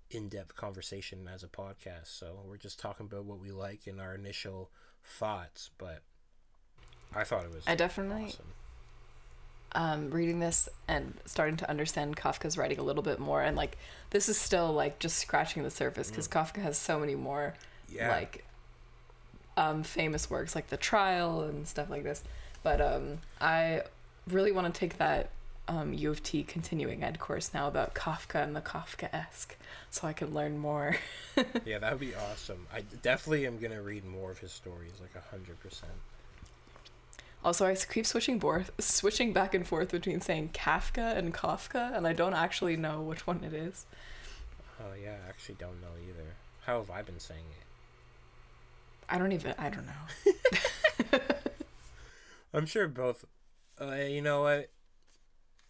in-depth 0.10 0.56
conversation 0.56 1.28
as 1.28 1.44
a 1.44 1.50
podcast. 1.50 2.08
So 2.18 2.40
we're 2.46 2.56
just 2.56 2.80
talking 2.80 3.08
about 3.08 3.26
what 3.26 3.40
we 3.40 3.52
like 3.52 3.88
and 3.88 4.00
our 4.00 4.16
initial 4.16 4.72
thoughts 5.04 5.72
but 5.78 6.04
i 7.16 7.24
thought 7.24 7.44
it 7.44 7.52
was 7.52 7.64
I 7.68 7.76
definitely 7.76 8.26
awesome. 8.26 8.46
Um, 9.74 10.10
reading 10.12 10.40
this 10.40 10.68
and 10.88 11.14
starting 11.26 11.58
to 11.58 11.70
understand 11.70 12.18
Kafka's 12.18 12.58
writing 12.58 12.80
a 12.80 12.84
little 12.84 13.04
bit 13.04 13.20
more, 13.20 13.42
and 13.42 13.56
like 13.56 13.78
this 14.10 14.28
is 14.30 14.38
still 14.38 14.72
like 14.74 15.00
just 15.00 15.18
scratching 15.18 15.64
the 15.64 15.70
surface 15.72 16.10
because 16.10 16.28
Kafka 16.28 16.62
has 16.62 16.78
so 16.78 17.00
many 17.00 17.16
more 17.16 17.54
Mm. 17.92 17.96
yeah 17.96 18.10
like 18.12 18.46
um, 19.58 19.84
famous 19.84 20.30
works 20.30 20.56
like 20.56 20.68
The 20.70 20.78
Trial 20.78 21.42
and 21.42 21.68
stuff 21.68 21.90
like 21.90 22.04
this. 22.04 22.24
But 22.64 22.80
um, 22.80 23.20
I 23.40 23.82
really 24.28 24.52
want 24.52 24.74
to 24.74 24.80
take 24.80 24.98
that 24.98 25.30
um, 25.68 25.94
U 25.94 26.10
of 26.10 26.24
T 26.24 26.44
continuing 26.44 27.04
ed 27.04 27.20
course 27.20 27.54
now 27.54 27.68
about 27.68 27.94
Kafka 27.94 28.42
and 28.44 28.56
the 28.56 28.62
Kafka-esque, 28.62 29.58
so 29.90 30.08
I 30.08 30.14
can 30.14 30.34
learn 30.34 30.58
more. 30.58 30.96
yeah 31.66 31.80
that 31.80 31.92
would 31.92 32.00
be 32.02 32.14
awesome 32.16 32.68
i 32.74 32.82
definitely 33.02 33.48
am 33.48 33.58
gonna 33.58 33.82
read 33.82 34.04
more 34.06 34.32
of 34.32 34.40
his 34.40 34.52
stories 34.52 34.92
like 35.00 35.12
a 35.16 35.30
hundred 35.32 35.58
percent 35.62 35.92
Also, 37.44 37.66
I 37.66 37.76
keep 37.76 38.06
switching 38.06 38.42
switching 38.80 39.34
back 39.34 39.54
and 39.56 39.68
forth 39.68 39.90
between 39.92 40.22
saying 40.22 40.50
Kafka 40.54 41.16
and 41.18 41.34
Kafka, 41.34 41.96
and 41.96 42.06
I 42.08 42.14
don't 42.14 42.36
actually 42.36 42.78
know 42.78 43.02
which 43.02 43.26
one 43.26 43.44
it 43.44 43.54
is. 43.54 43.86
Oh 44.80 44.94
yeah, 45.02 45.16
I 45.26 45.30
actually 45.30 45.56
don't 45.56 45.82
know 45.82 45.96
either. 46.02 46.36
How 46.66 46.78
have 46.80 46.90
I 46.92 47.02
been 47.02 47.20
saying 47.20 47.46
it? 47.60 47.66
I 49.10 49.18
don't 49.18 49.32
even. 49.32 49.54
I 49.58 49.70
don't 49.70 49.86
know. 49.88 51.20
I'm 52.54 52.66
sure 52.66 52.88
both. 52.88 53.26
Uh, 53.80 53.96
you 53.96 54.22
know 54.22 54.44
what? 54.44 54.70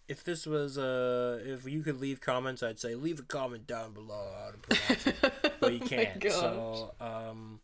If 0.08 0.24
this 0.24 0.46
was 0.46 0.78
uh, 0.78 1.40
if 1.46 1.66
you 1.66 1.84
could 1.84 2.00
leave 2.02 2.20
comments, 2.20 2.62
I'd 2.62 2.80
say 2.80 2.96
leave 2.96 3.20
a 3.20 3.24
comment 3.24 3.66
down 3.66 3.94
below 3.94 4.28
how 4.44 4.52
to 4.52 4.58
pronounce 4.58 5.08
it, 5.08 5.34
but 5.60 5.74
you 5.74 5.80
Oh 5.80 5.86
can't. 5.88 6.22
so 6.30 6.94
um, 7.00 7.62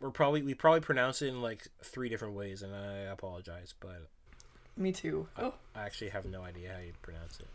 we're 0.00 0.10
probably 0.10 0.42
we 0.42 0.54
probably 0.54 0.80
pronounce 0.80 1.22
it 1.22 1.28
in 1.28 1.42
like 1.42 1.66
three 1.82 2.08
different 2.08 2.34
ways, 2.34 2.62
and 2.62 2.74
I 2.74 3.10
apologize, 3.12 3.74
but 3.80 4.06
Me 4.76 4.92
too. 4.92 5.26
Oh. 5.38 5.54
I 5.74 5.82
actually 5.82 6.10
have 6.10 6.24
no 6.24 6.42
idea 6.42 6.72
how 6.72 6.80
you 6.80 6.92
pronounce 7.02 7.40
it. 7.40 7.48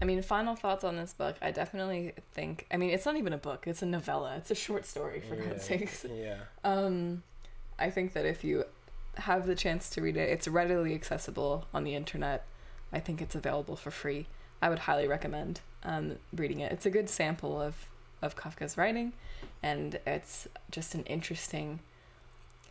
I 0.00 0.04
mean, 0.04 0.22
final 0.22 0.54
thoughts 0.54 0.84
on 0.84 0.96
this 0.96 1.12
book. 1.12 1.36
I 1.42 1.50
definitely 1.50 2.12
think. 2.32 2.66
I 2.70 2.76
mean, 2.76 2.90
it's 2.90 3.04
not 3.06 3.16
even 3.16 3.32
a 3.32 3.38
book. 3.38 3.64
It's 3.66 3.82
a 3.82 3.86
novella. 3.86 4.36
It's 4.36 4.50
a 4.50 4.54
short 4.54 4.86
story, 4.86 5.20
for 5.20 5.34
yeah, 5.34 5.46
God's 5.46 5.64
sakes. 5.64 6.04
Yeah. 6.12 6.36
Um, 6.64 7.22
I 7.78 7.90
think 7.90 8.12
that 8.12 8.24
if 8.24 8.44
you 8.44 8.64
have 9.16 9.46
the 9.46 9.56
chance 9.56 9.90
to 9.90 10.00
read 10.00 10.16
it, 10.16 10.28
it's 10.28 10.46
readily 10.46 10.94
accessible 10.94 11.66
on 11.74 11.82
the 11.84 11.94
internet. 11.96 12.44
I 12.92 13.00
think 13.00 13.20
it's 13.20 13.34
available 13.34 13.74
for 13.76 13.90
free. 13.90 14.26
I 14.62 14.68
would 14.68 14.80
highly 14.80 15.06
recommend 15.08 15.60
um, 15.82 16.16
reading 16.34 16.60
it. 16.60 16.70
It's 16.72 16.86
a 16.86 16.90
good 16.90 17.08
sample 17.08 17.60
of, 17.60 17.88
of 18.22 18.36
Kafka's 18.36 18.76
writing, 18.76 19.12
and 19.62 19.98
it's 20.06 20.48
just 20.70 20.94
an 20.94 21.04
interesting 21.04 21.80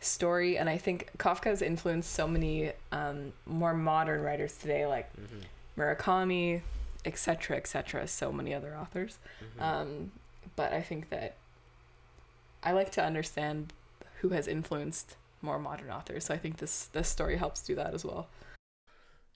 story. 0.00 0.56
And 0.58 0.68
I 0.68 0.78
think 0.78 1.10
Kafka 1.18 1.44
has 1.46 1.62
influenced 1.62 2.12
so 2.12 2.26
many 2.28 2.72
um, 2.92 3.32
more 3.46 3.74
modern 3.74 4.22
writers 4.22 4.56
today, 4.56 4.86
like 4.86 5.10
hmm 5.14 5.40
Murakami, 5.76 6.62
etc., 7.04 7.56
etc., 7.56 8.06
so 8.08 8.32
many 8.32 8.52
other 8.54 8.76
authors. 8.76 9.18
hmm 9.40 9.62
Um, 9.62 10.12
but 10.56 10.72
I 10.72 10.80
think 10.82 11.10
that 11.10 11.36
I 12.62 12.72
like 12.72 12.90
to 12.92 13.04
understand 13.04 13.72
who 14.20 14.30
has 14.30 14.48
influenced 14.48 15.16
more 15.40 15.58
modern 15.58 15.90
authors. 15.90 16.24
So 16.24 16.34
I 16.34 16.38
think 16.38 16.56
this 16.58 16.86
this 16.86 17.08
story 17.08 17.36
helps 17.36 17.62
do 17.62 17.74
that 17.76 17.94
as 17.94 18.04
well. 18.04 18.28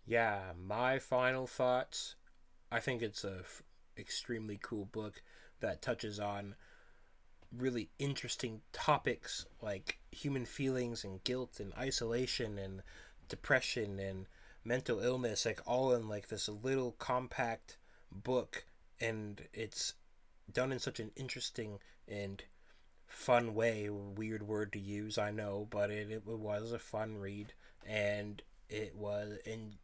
Yeah, 0.07 0.53
my 0.59 0.99
final 0.99 1.47
thoughts. 1.47 2.17
I 2.71 2.81
think 2.81 3.03
it's 3.03 3.25
a 3.25 3.39
f- 3.41 3.63
extremely 3.97 4.59
cool 4.61 4.87
book 4.87 5.23
that 5.63 5.83
touches 5.83 6.21
on 6.21 6.55
really 7.57 7.91
interesting 7.99 8.61
topics 8.73 9.45
like 9.61 9.99
human 10.11 10.45
feelings 10.47 11.05
and 11.05 11.23
guilt 11.25 11.61
and 11.61 11.73
isolation 11.79 12.59
and 12.59 12.83
depression 13.29 13.99
and 13.99 14.27
mental 14.65 15.01
illness 15.01 15.45
like 15.45 15.61
all 15.67 15.93
in 15.93 16.09
like 16.09 16.29
this 16.29 16.49
little 16.49 16.93
compact 16.93 17.77
book. 18.11 18.65
And 19.01 19.43
it's 19.53 19.95
done 20.53 20.71
in 20.73 20.79
such 20.79 21.01
an 21.01 21.11
interesting 21.17 21.79
and 22.07 22.43
fun 23.07 23.55
way. 23.55 23.89
Weird 23.91 24.43
word 24.43 24.73
to 24.73 24.79
use 24.79 25.19
i 25.19 25.31
know 25.31 25.67
but 25.71 25.91
it, 25.91 26.11
it 26.11 26.27
was 26.27 26.73
a 26.73 26.79
fun 26.79 27.19
read. 27.19 27.53
And 27.87 28.43
it 28.69 28.95
was 28.97 29.39
and 29.47 29.75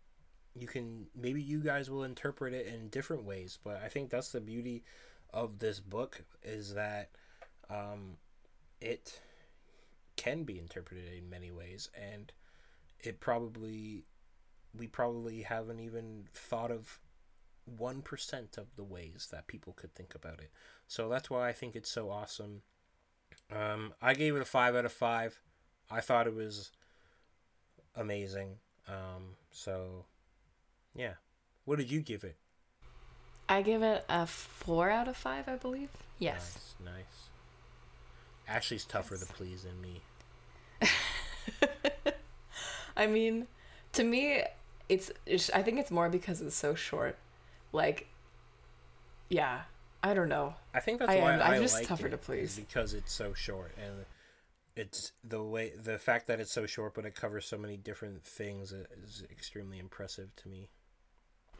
you 0.55 0.67
can 0.67 1.07
maybe 1.15 1.43
you 1.43 1.61
guys 1.61 1.91
will 1.91 2.05
interpret 2.05 2.55
it 2.55 2.67
in 2.67 2.89
different 2.89 3.25
ways 3.25 3.59
but 3.63 3.81
i 3.85 3.89
think 3.89 4.11
that's 4.11 4.33
the 4.33 4.41
beauty 4.41 4.83
of 5.33 5.59
this 5.59 5.81
book 5.81 6.23
is 6.43 6.75
that 6.75 7.11
um, 7.71 8.17
it 8.81 9.21
can 10.17 10.45
be 10.45 10.59
interpreted 10.59 11.13
in 11.17 11.31
many 11.31 11.51
ways 11.51 11.91
and 11.95 12.33
it 13.01 13.21
probably 13.21 14.05
we 14.77 14.87
probably 14.87 15.43
haven't 15.43 15.81
even 15.81 16.25
thought 16.35 16.71
of 16.71 16.99
1% 17.79 18.59
of 18.59 18.77
the 18.77 18.85
ways 18.85 19.29
that 19.31 19.47
people 19.47 19.73
could 19.75 19.95
think 19.95 20.15
about 20.15 20.41
it 20.41 20.51
so 20.87 21.09
that's 21.09 21.31
why 21.31 21.49
i 21.49 21.53
think 21.53 21.77
it's 21.77 21.91
so 21.91 22.11
awesome 22.11 22.63
um, 23.55 23.93
i 24.03 24.15
gave 24.15 24.35
it 24.35 24.43
a 24.43 24.47
5 24.47 24.75
out 24.75 24.85
of 24.85 24.93
5 24.93 25.41
i 25.91 26.01
thought 26.01 26.27
it 26.27 26.35
was 26.35 26.73
amazing 27.95 28.57
um, 28.89 29.37
so 29.51 30.07
yeah. 30.95 31.15
What 31.65 31.79
did 31.79 31.91
you 31.91 32.01
give 32.01 32.25
it? 32.25 32.37
I 33.49 33.63
give 33.63 33.83
it 33.83 34.05
a 34.09 34.27
four 34.27 34.91
out 34.91 35.09
of 35.09 35.17
five, 35.17 35.49
I 35.49 35.57
believe. 35.57 35.89
Yes. 36.19 36.75
Nice. 36.85 36.95
nice. 36.95 37.29
Ashley's 38.57 38.85
tougher 38.85 39.17
to 39.17 39.27
please 39.27 39.65
than 39.65 39.81
me. 39.81 40.03
I 42.97 43.07
mean, 43.07 43.47
to 43.93 44.05
me, 44.05 44.43
it's, 44.89 45.11
it's. 45.27 45.51
I 45.51 45.63
think 45.63 45.79
it's 45.79 45.91
more 45.91 46.09
because 46.09 46.41
it's 46.41 46.57
so 46.57 46.75
short. 46.75 47.17
Like, 47.73 48.09
yeah, 49.29 49.63
I 50.03 50.15
don't 50.15 50.29
know. 50.29 50.55
I 50.75 50.81
think 50.81 51.01
that's 51.01 51.11
I 51.13 51.17
why 51.17 51.35
am- 51.35 51.43
I 51.43 51.55
I'm 51.57 51.63
just 51.63 51.75
like 51.75 51.87
tougher 51.87 52.07
it, 52.07 52.11
to 52.11 52.17
please. 52.17 52.57
because 52.57 52.95
it's 52.95 53.13
so 53.13 53.35
short 53.35 53.73
and 53.83 54.05
it's 54.77 55.13
the 55.25 55.43
way 55.43 55.73
the 55.77 55.99
fact 55.99 56.29
that 56.29 56.39
it's 56.39 56.53
so 56.53 56.65
short 56.65 56.95
but 56.95 57.05
it 57.05 57.15
covers 57.15 57.45
so 57.47 57.59
many 57.59 57.77
different 57.77 58.25
things 58.25 58.73
is 58.73 59.25
extremely 59.31 59.79
impressive 59.79 60.35
to 60.37 60.49
me. 60.49 60.69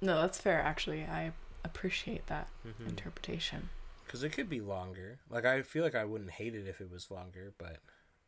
No, 0.01 0.21
that's 0.21 0.41
fair. 0.41 0.61
Actually, 0.61 1.03
I 1.03 1.33
appreciate 1.65 2.27
that 2.27 2.49
Mm-hmm. 2.67 2.89
interpretation. 2.89 3.69
Because 4.05 4.23
it 4.23 4.31
could 4.31 4.49
be 4.49 4.61
longer. 4.61 5.19
Like 5.31 5.45
I 5.45 5.63
feel 5.63 5.85
like 5.85 5.95
I 5.95 6.05
wouldn't 6.05 6.31
hate 6.31 6.55
it 6.55 6.67
if 6.67 6.81
it 6.81 6.91
was 6.91 7.11
longer, 7.11 7.53
but 7.59 7.79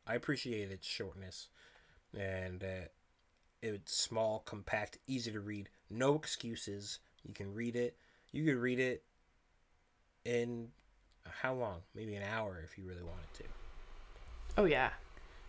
I 0.07 0.15
appreciate 0.15 0.71
its 0.71 0.87
shortness 0.87 1.49
and 2.19 2.63
uh, 2.63 2.89
it's 3.63 3.95
small, 3.95 4.41
compact, 4.47 4.99
easy 5.07 5.31
to 5.33 5.41
read. 5.41 5.69
No 5.91 6.15
excuses. 6.15 6.99
You 7.27 7.35
can 7.35 7.55
read 7.55 7.77
it. 7.77 7.97
You 8.33 8.45
could 8.45 8.57
read 8.61 8.79
it 8.81 9.03
in 10.25 10.69
how 11.43 11.55
long? 11.55 11.81
Maybe 11.95 12.15
an 12.15 12.23
hour 12.23 12.61
if 12.65 12.77
you 12.79 12.85
really 12.85 13.03
wanted 13.03 13.33
to. 13.35 13.45
Oh 14.57 14.65
yeah, 14.65 14.91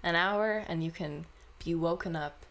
an 0.04 0.16
hour, 0.16 0.64
and 0.68 0.84
you 0.84 0.92
can 0.92 1.26
be 1.64 1.76
woken 1.76 2.16
up 2.16 2.46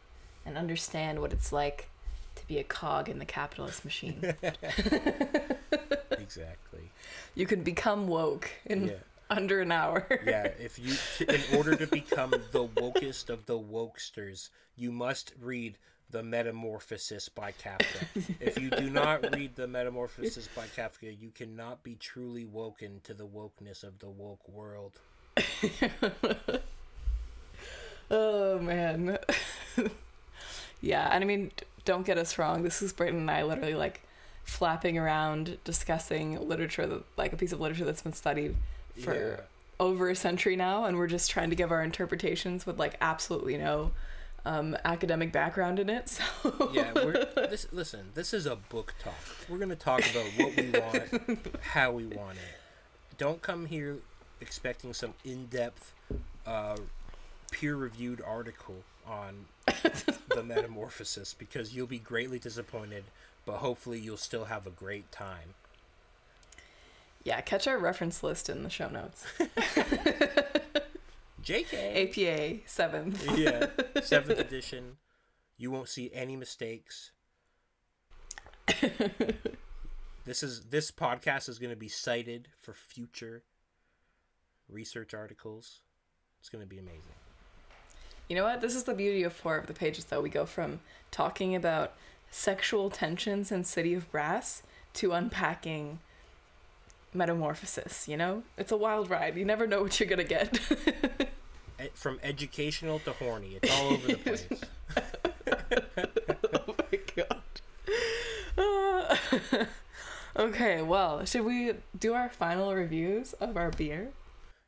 and 0.45 0.57
understand 0.57 1.21
what 1.21 1.33
it's 1.33 1.53
like 1.53 1.88
to 2.37 2.47
be 2.47 2.59
a 2.59 2.64
cog 2.64 3.09
in 3.09 3.19
the 3.19 3.25
capitalist 3.25 3.85
machine. 3.85 4.35
exactly. 6.12 6.90
you 7.35 7.47
can 7.47 7.62
become 7.62 8.07
woke 8.09 8.51
in 8.66 8.88
Yeah. 8.88 8.95
under 9.29 9.61
an 9.61 9.73
hour. 9.73 10.07
Yeah, 10.25 10.45
if 10.59 10.79
you 10.79 10.95
in 11.27 11.40
order 11.57 11.77
to 11.77 11.87
become 11.87 12.31
the 12.31 12.66
wokest 12.66 13.31
of 13.31 13.47
the 13.47 13.59
wokesters, 13.59 14.51
you 14.77 14.90
must 14.93 15.33
read 15.40 15.79
The 16.11 16.23
Metamorphosis 16.23 17.29
by 17.29 17.53
Kafka. 17.53 18.07
if 18.40 18.59
you 18.59 18.71
do 18.71 18.90
not 18.90 19.35
read 19.35 19.55
The 19.57 19.66
Metamorphosis 19.69 20.49
by 20.49 20.66
Kafka, 20.66 21.16
you 21.21 21.31
cannot 21.31 21.83
be 21.83 21.95
truly 21.95 22.45
woken 22.45 23.01
to 23.05 23.14
the 23.14 23.27
wokeness 23.27 23.85
of 23.85 23.99
the 24.01 24.09
woke 24.09 24.49
world. 24.49 25.01
oh 28.11 28.59
man. 28.59 29.19
yeah, 30.81 31.09
and 31.12 31.23
I 31.23 31.27
mean, 31.27 31.51
d- 31.57 31.64
don't 31.85 32.05
get 32.07 32.19
us 32.19 32.38
wrong. 32.38 32.62
This 32.62 32.83
is 32.83 32.93
Braden 32.93 33.19
and 33.21 33.31
I 33.31 33.43
literally 33.43 33.75
like 33.75 34.03
flapping 34.45 34.99
around 34.99 35.59
discussing 35.64 36.38
literature, 36.49 36.87
that, 36.87 37.03
like 37.16 37.33
a 37.33 37.37
piece 37.37 37.53
of 37.53 37.61
literature 37.61 37.85
that's 37.85 38.03
been 38.03 38.12
studied 38.12 38.57
for 39.03 39.14
Yeah. 39.14 39.40
over 39.79 40.09
a 40.11 40.16
century 40.16 40.57
now, 40.57 40.85
and 40.85 40.97
we're 40.99 41.07
just 41.07 41.31
trying 41.31 41.51
to 41.51 41.57
give 41.57 41.71
our 41.71 41.83
interpretations 41.83 42.66
with 42.66 42.79
like 42.79 42.97
absolutely 43.01 43.57
no 43.57 43.93
um, 44.47 44.75
academic 44.87 45.33
background 45.33 45.79
in 45.79 45.88
it. 45.90 46.19
So 46.43 46.71
yeah, 46.73 46.93
we're 46.95 47.27
this. 47.35 47.66
Listen, 47.73 48.11
this 48.14 48.33
is 48.33 48.47
a 48.47 48.57
book 48.57 48.95
talk. 48.99 49.14
We're 49.49 49.59
gonna 49.59 49.77
talk 49.77 50.01
about 50.11 50.27
what 50.38 50.57
we 50.57 50.71
want, 50.71 51.57
how 51.61 51.93
we 51.93 52.07
want 52.07 52.38
it. 52.38 53.19
don't 53.19 53.43
come 53.43 53.66
here 53.66 53.99
expecting 54.40 54.95
some 54.95 55.12
in-depth, 55.25 55.93
uh, 56.47 56.77
peer-reviewed 57.53 58.23
article 58.27 58.77
on 59.06 59.46
the 60.28 60.42
metamorphosis 60.42 61.34
because 61.34 61.74
you'll 61.74 61.86
be 61.86 61.98
greatly 61.98 62.38
disappointed, 62.38 63.04
but 63.44 63.56
hopefully 63.56 63.98
you'll 63.98 64.16
still 64.16 64.44
have 64.46 64.66
a 64.66 64.70
great 64.70 65.10
time. 65.12 65.54
Yeah, 67.22 67.40
catch 67.42 67.66
our 67.66 67.78
reference 67.78 68.22
list 68.22 68.48
in 68.48 68.62
the 68.62 68.70
show 68.70 68.88
notes. 68.88 69.24
JK. 71.42 72.18
APA 72.18 72.60
seventh. 72.66 73.38
yeah, 73.38 73.66
seventh 74.02 74.38
edition. 74.40 74.96
You 75.58 75.70
won't 75.70 75.88
see 75.88 76.10
any 76.14 76.36
mistakes. 76.36 77.10
this 80.24 80.42
is 80.42 80.62
this 80.70 80.90
podcast 80.90 81.48
is 81.48 81.58
going 81.58 81.70
to 81.70 81.76
be 81.76 81.88
cited 81.88 82.48
for 82.60 82.72
future 82.72 83.42
research 84.68 85.12
articles. 85.12 85.80
It's 86.40 86.48
going 86.48 86.62
to 86.64 86.68
be 86.68 86.78
amazing. 86.78 87.19
You 88.31 88.37
know 88.37 88.45
what? 88.45 88.61
This 88.61 88.77
is 88.77 88.85
the 88.85 88.95
beauty 88.95 89.25
of 89.25 89.33
four 89.33 89.57
of 89.57 89.66
the 89.66 89.73
pages, 89.75 90.05
though. 90.05 90.21
We 90.21 90.31
go 90.31 90.47
from 90.47 90.79
talking 91.11 91.57
about 91.57 91.95
sexual 92.31 92.88
tensions 92.88 93.51
in 93.51 93.64
City 93.64 93.93
of 93.93 94.09
Brass 94.12 94.62
to 94.95 95.11
unpacking 95.11 95.99
metamorphosis. 97.12 98.07
You 98.07 98.16
know, 98.16 98.45
it's 98.57 98.71
a 98.71 98.77
wild 98.77 99.11
ride. 99.11 99.37
You 99.37 99.45
never 99.45 99.66
know 99.66 99.83
what 99.83 99.99
you're 99.99 100.09
gonna 100.09 100.23
get. 100.23 100.61
E- 101.83 101.88
From 101.95 102.21
educational 102.23 103.01
to 103.01 103.12
horny, 103.14 103.59
it's 103.61 103.73
all 103.81 103.95
over 103.95 104.07
the 104.07 104.16
place. 104.19 104.47
oh 106.55 106.75
my 106.93 106.99
god. 109.57 109.66
okay, 110.37 110.83
well, 110.83 111.25
should 111.25 111.45
we 111.47 111.73
do 111.99 112.12
our 112.14 112.29
final 112.29 112.75
reviews 112.75 113.33
of 113.40 113.57
our 113.57 113.71
beer? 113.71 114.11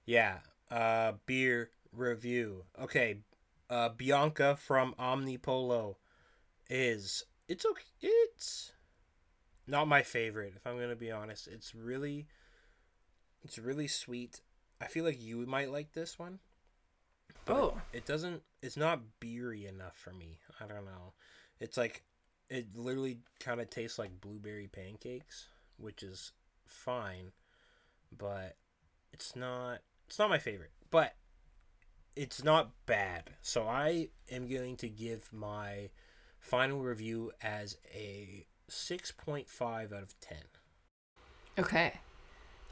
Yeah. 0.06 0.38
Uh, 0.70 1.12
beer 1.26 1.68
review. 1.94 2.64
Okay. 2.82 3.18
Uh, 3.72 3.88
Bianca 3.88 4.54
from 4.54 4.94
Omnipollo 5.00 5.96
is 6.68 7.24
it's 7.48 7.64
okay. 7.64 7.80
It's 8.02 8.72
not 9.66 9.88
my 9.88 10.02
favorite. 10.02 10.52
If 10.54 10.66
I'm 10.66 10.78
gonna 10.78 10.94
be 10.94 11.10
honest, 11.10 11.48
it's 11.48 11.74
really, 11.74 12.26
it's 13.42 13.58
really 13.58 13.88
sweet. 13.88 14.42
I 14.78 14.88
feel 14.88 15.04
like 15.04 15.22
you 15.22 15.46
might 15.46 15.72
like 15.72 15.94
this 15.94 16.18
one. 16.18 16.40
Oh. 17.48 17.80
It 17.94 18.04
doesn't. 18.04 18.42
It's 18.60 18.76
not 18.76 19.00
beery 19.20 19.64
enough 19.64 19.96
for 19.96 20.12
me. 20.12 20.40
I 20.60 20.66
don't 20.66 20.84
know. 20.84 21.14
It's 21.58 21.78
like 21.78 22.02
it 22.50 22.76
literally 22.76 23.20
kind 23.40 23.58
of 23.58 23.70
tastes 23.70 23.98
like 23.98 24.20
blueberry 24.20 24.68
pancakes, 24.68 25.46
which 25.78 26.02
is 26.02 26.32
fine, 26.66 27.32
but 28.14 28.58
it's 29.14 29.34
not. 29.34 29.78
It's 30.08 30.18
not 30.18 30.28
my 30.28 30.38
favorite, 30.38 30.72
but 30.90 31.14
it's 32.16 32.42
not 32.44 32.70
bad. 32.86 33.30
So 33.42 33.66
I 33.68 34.08
am 34.30 34.46
going 34.48 34.76
to 34.78 34.88
give 34.88 35.32
my 35.32 35.90
final 36.40 36.80
review 36.80 37.32
as 37.42 37.76
a 37.94 38.46
six 38.68 39.10
point 39.12 39.48
five 39.48 39.92
out 39.92 40.02
of 40.02 40.18
ten. 40.20 40.42
Okay. 41.58 41.94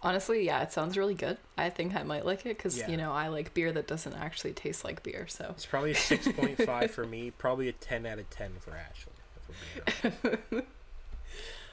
Honestly, 0.03 0.47
yeah, 0.47 0.63
it 0.63 0.73
sounds 0.73 0.97
really 0.97 1.15
good. 1.15 1.37
I 1.59 1.69
think 1.69 1.95
I 1.95 2.03
might 2.05 2.25
like 2.25 2.47
it 2.47 2.57
because, 2.57 2.79
Yeah. 2.79 2.89
you 2.89 2.97
know, 2.97 3.13
I 3.13 3.29
like 3.29 3.53
beer 3.53 3.71
that 3.73 3.87
doesn't 3.87 4.15
actually 4.15 4.55
taste 4.55 4.83
like 4.83 5.03
beer, 5.03 5.27
so. 5.29 5.51
It's 5.51 5.67
probably 5.67 5.91
a 5.91 5.95
six 5.95 6.27
point 6.33 6.57
five 6.63 6.91
for 6.91 7.05
me. 7.05 7.31
Probably 7.33 7.69
a 7.69 7.73
ten 7.73 8.07
out 8.07 8.19
of 8.19 8.29
ten 8.31 8.53
for 8.61 8.71
Ashley. 8.75 9.13
if 9.37 10.13
we're 10.23 10.31
being 10.31 10.43
honest. 10.53 10.67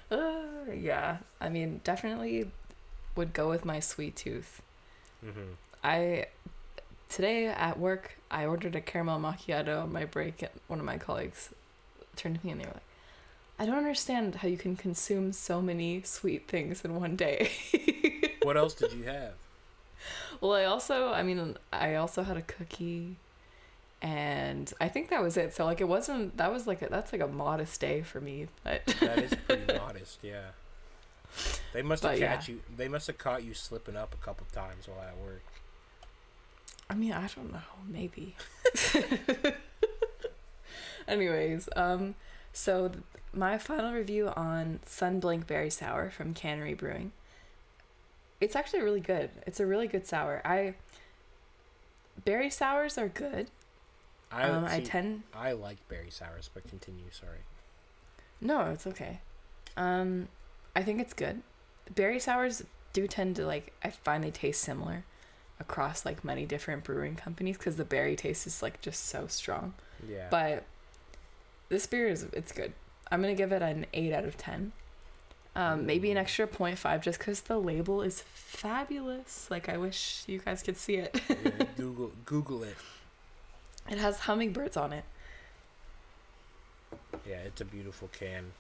Uh, 0.10 0.72
yeah, 0.74 1.18
I 1.42 1.50
mean, 1.50 1.82
definitely 1.84 2.50
would 3.18 3.34
go 3.34 3.50
with 3.50 3.66
my 3.66 3.82
sweet 3.82 4.16
tooth. 4.16 4.62
Mhm. 5.26 5.56
I 5.84 6.28
today 7.10 7.48
at 7.48 7.80
work 7.80 8.17
I 8.30 8.46
ordered 8.46 8.76
a 8.76 8.82
caramel 8.82 9.20
macchiato 9.20 9.84
on 9.84 9.91
my 9.93 10.06
break 10.06 10.41
and 10.41 10.52
one 10.67 10.80
of 10.80 10.86
my 10.86 10.98
colleagues 10.98 11.50
turned 12.15 12.39
to 12.39 12.46
me 12.46 12.52
and 12.52 12.62
they 12.62 12.65
were 12.65 12.72
like, 12.74 12.84
I 13.60 13.65
don't 13.65 13.78
understand 13.78 14.36
how 14.36 14.48
you 14.48 14.58
can 14.58 14.76
consume 14.76 15.34
so 15.34 15.62
many 15.62 16.02
sweet 16.04 16.48
things 16.48 16.84
in 16.86 16.96
one 16.96 17.15
day. 17.15 17.52
What 18.43 18.56
else 18.56 18.76
did 18.76 18.93
you 18.93 19.04
have? 19.04 19.34
well, 20.39 20.54
I 20.54 20.63
also, 20.65 21.10
I 21.12 21.22
mean, 21.24 21.58
I 21.74 21.96
also 21.96 22.24
had 22.24 22.38
a 22.38 22.41
cookie 22.41 23.17
and 24.02 24.72
I 24.80 24.88
think 24.89 25.10
that 25.10 25.22
was 25.22 25.36
it. 25.38 25.54
So 25.56 25.65
like 25.65 25.82
it 25.82 25.88
wasn't 25.88 26.38
that 26.38 26.52
was 26.54 26.65
like 26.67 26.82
a, 26.82 26.88
that's 26.88 27.12
like 27.12 27.22
a 27.22 27.28
modest 27.28 27.82
day 27.82 28.04
for 28.04 28.22
me, 28.22 28.48
but 28.63 28.86
That 29.02 29.20
is 29.20 29.34
pretty 29.48 29.74
modest, 29.78 30.20
yeah. 30.22 30.52
They 31.74 31.82
must 31.82 32.04
have 32.04 32.13
But, 32.13 32.20
yeah. 32.20 32.36
catch 32.36 32.48
you. 32.48 32.62
They 32.78 32.88
must 32.88 33.08
have 33.08 33.17
caught 33.17 33.43
you 33.43 33.54
slipping 33.54 33.98
up 33.98 34.13
a 34.13 34.24
couple 34.24 34.46
times 34.54 34.88
while 34.88 35.02
at 35.06 35.17
work. 35.17 35.43
I 36.89 36.95
mean, 36.95 37.12
I 37.12 37.28
don't 37.28 37.52
know, 37.52 37.60
maybe. 37.88 38.36
Anyways, 41.08 41.69
um, 41.76 42.15
so 42.54 42.89
th- 42.89 43.04
my 43.34 43.58
final 43.58 43.93
review 43.93 44.30
on 44.30 44.80
Sunblink 44.86 45.47
Berry 45.47 45.69
Sour 45.69 46.10
from 46.10 46.34
Cannery 46.34 46.73
Brewing. 46.73 47.12
It's 48.39 48.56
actually 48.56 48.82
really 48.82 49.00
good. 49.00 49.30
It's 49.45 49.60
a 49.60 49.65
really 49.65 49.88
good 49.88 50.06
sour. 50.06 50.41
I 50.45 50.76
berry 52.23 52.50
sours 52.50 52.97
are 52.97 53.08
good. 53.08 53.50
I 54.32 54.43
um, 54.43 54.65
I 54.65 54.80
tend 54.82 55.23
I 55.34 55.54
like 55.54 55.78
berry 55.88 56.12
sours, 56.12 56.50
but 56.54 56.67
continue. 56.67 57.06
Sorry. 57.12 57.39
no, 58.41 58.71
it's 58.71 58.86
okay. 58.86 59.21
Um, 59.76 60.28
I 60.76 60.84
think 60.84 61.00
it's 61.00 61.13
good. 61.13 61.41
Berry 61.95 62.19
sours 62.19 62.63
do 62.93 63.08
tend 63.08 63.36
to 63.38 63.45
like. 63.45 63.73
I 63.84 63.89
find 63.89 64.23
they 64.23 64.32
taste 64.32 64.62
similar 64.62 65.04
across 65.60 66.06
like 66.06 66.24
many 66.24 66.46
different 66.46 66.84
brewing 66.84 67.15
companies 67.15 67.58
because 67.58 67.76
the 67.78 67.86
berry 67.86 68.15
taste 68.15 68.46
is 68.48 68.62
like 68.62 68.82
just 68.82 69.06
so 69.06 69.28
strong. 69.28 69.74
Yeah. 70.08 70.28
But 70.30 70.65
this 71.70 71.88
beer 71.88 72.08
is 72.08 72.24
it's 72.34 72.52
good. 72.52 72.74
I'm 73.12 73.22
gonna 73.22 73.36
give 73.36 73.52
it 73.52 73.62
an 73.62 73.86
eight 73.93 74.13
out 74.13 74.26
of 74.26 74.38
ten. 74.38 74.72
Um, 75.56 75.88
maybe 75.88 76.12
an 76.12 76.17
Ooh. 76.17 76.22
extra 76.22 76.46
0.5 76.48 77.02
just 77.02 77.17
because 77.17 77.41
the 77.41 77.58
label 77.58 78.04
is 78.04 78.22
fabulous. 78.22 79.50
Like 79.50 79.67
I 79.67 79.78
wish 79.78 80.24
you 80.28 80.38
guys 80.38 80.62
could 80.62 80.78
see 80.78 80.98
it. 80.98 81.20
Yeah, 81.28 81.65
Google 81.78 82.12
Google 82.26 82.63
it. 82.63 82.76
it 83.89 83.98
has 83.98 84.20
hummingbirds 84.20 84.78
on 84.78 84.93
it. 84.93 85.04
Yeah, 87.28 87.38
it's 87.38 87.60
a 87.60 87.65
beautiful 87.65 88.08
can. 88.10 88.52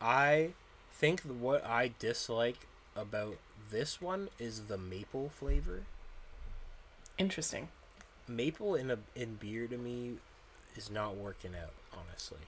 I 0.00 0.50
think 0.92 1.22
what 1.22 1.66
I 1.66 1.92
dislike 1.98 2.66
about 2.94 3.36
this 3.70 4.00
one 4.00 4.28
is 4.38 4.62
the 4.66 4.78
maple 4.78 5.28
flavor. 5.30 5.82
Interesting. 7.18 7.68
Maple 8.26 8.74
in 8.74 8.90
a 8.90 8.98
in 9.14 9.34
beer 9.34 9.66
to 9.66 9.76
me 9.76 10.14
is 10.76 10.90
not 10.90 11.16
working 11.16 11.52
out, 11.54 11.72
honestly. 11.96 12.38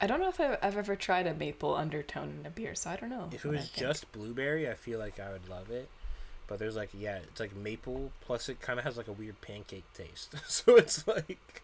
I 0.00 0.06
don't 0.06 0.20
know 0.20 0.28
if 0.28 0.40
I've, 0.40 0.58
I've 0.62 0.76
ever 0.78 0.96
tried 0.96 1.26
a 1.26 1.34
maple 1.34 1.74
undertone 1.74 2.38
in 2.40 2.46
a 2.46 2.50
beer, 2.50 2.74
so 2.74 2.90
I 2.90 2.96
don't 2.96 3.10
know. 3.10 3.28
If 3.32 3.44
it 3.44 3.48
was 3.50 3.68
just 3.68 4.10
blueberry, 4.12 4.68
I 4.68 4.74
feel 4.74 4.98
like 4.98 5.20
I 5.20 5.30
would 5.30 5.48
love 5.48 5.70
it. 5.70 5.88
But 6.46 6.58
there's 6.58 6.74
like 6.74 6.90
yeah, 6.92 7.18
it's 7.18 7.38
like 7.38 7.54
maple 7.54 8.10
plus 8.20 8.48
it 8.48 8.60
kind 8.60 8.78
of 8.78 8.84
has 8.84 8.96
like 8.96 9.08
a 9.08 9.12
weird 9.12 9.40
pancake 9.40 9.84
taste. 9.94 10.34
so 10.48 10.76
it's 10.76 11.06
like 11.06 11.62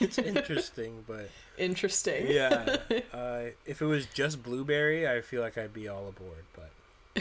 it's 0.00 0.18
interesting, 0.18 1.04
but 1.06 1.30
interesting. 1.56 2.26
yeah. 2.28 2.76
Uh, 3.12 3.50
if 3.66 3.82
it 3.82 3.86
was 3.86 4.06
just 4.06 4.42
blueberry, 4.42 5.08
I 5.08 5.20
feel 5.22 5.42
like 5.42 5.58
I'd 5.58 5.74
be 5.74 5.88
all 5.88 6.08
aboard. 6.08 6.44
But 6.54 7.20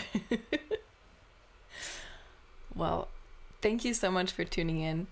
Well, 2.75 3.07
thank 3.67 3.83
you 3.83 3.93
so 3.93 4.09
much 4.09 4.31
for 4.31 4.45
tuning 4.45 4.79
in. 4.79 5.07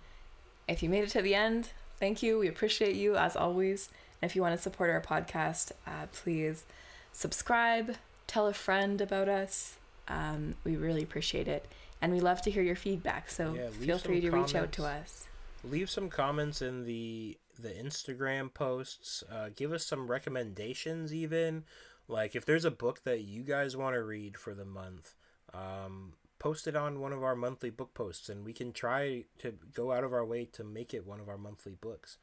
If 0.65 0.81
you 0.81 0.87
made 0.87 1.03
it 1.03 1.09
to 1.09 1.21
the 1.21 1.35
end, 1.35 1.71
thank 1.99 2.23
you. 2.23 2.39
We 2.39 2.47
appreciate 2.47 2.95
you 2.95 3.17
as 3.17 3.35
always. 3.35 3.89
And 4.21 4.31
if 4.31 4.35
you 4.35 4.41
want 4.41 4.55
to 4.55 4.61
support 4.61 4.89
our 4.89 5.01
podcast, 5.01 5.73
uh, 5.85 6.05
please 6.13 6.63
subscribe, 7.11 7.97
tell 8.27 8.47
a 8.47 8.53
friend 8.53 9.01
about 9.01 9.27
us. 9.27 9.75
Um, 10.07 10.55
we 10.63 10.77
really 10.77 11.03
appreciate 11.03 11.49
it. 11.49 11.67
And 12.01 12.13
we 12.13 12.21
love 12.21 12.41
to 12.43 12.51
hear 12.51 12.63
your 12.63 12.77
feedback. 12.77 13.29
So 13.29 13.53
Yeah, 13.53 13.69
feel 13.71 13.97
free 13.97 14.21
to 14.21 14.31
reach 14.31 14.55
out 14.55 14.71
to 14.73 14.85
us. 14.85 15.25
leave 15.65 15.89
some 15.89 16.09
comments 16.09 16.61
in 16.61 16.85
the 16.85 17.37
the 17.61 17.69
Instagram 17.69 18.53
posts. 18.53 19.23
Uh, 19.29 19.49
give 19.53 19.73
us 19.73 19.85
some 19.85 20.07
recommendations, 20.07 21.13
even 21.13 21.63
like 22.07 22.35
if 22.35 22.45
there's 22.45 22.65
a 22.65 22.71
book 22.71 23.03
that 23.03 23.21
you 23.21 23.43
guys 23.43 23.75
want 23.75 23.95
to 23.95 24.03
read 24.03 24.37
for 24.37 24.53
the 24.53 24.65
month. 24.65 25.13
Um, 25.53 26.13
post 26.45 26.67
it 26.67 26.75
on 26.75 26.99
one 26.99 27.11
of 27.11 27.23
our 27.23 27.35
monthly 27.35 27.71
book 27.71 27.95
posts, 27.95 28.29
and 28.29 28.45
we 28.45 28.53
can 28.53 28.71
try 28.71 29.23
to 29.39 29.55
go 29.73 29.91
out 29.91 30.03
of 30.03 30.13
our 30.13 30.23
way 30.23 30.45
to 30.45 30.63
make 30.63 30.93
it 30.93 31.03
one 31.03 31.19
of 31.19 31.27
our 31.27 31.39
monthly 31.39 31.73
books. 31.73 32.19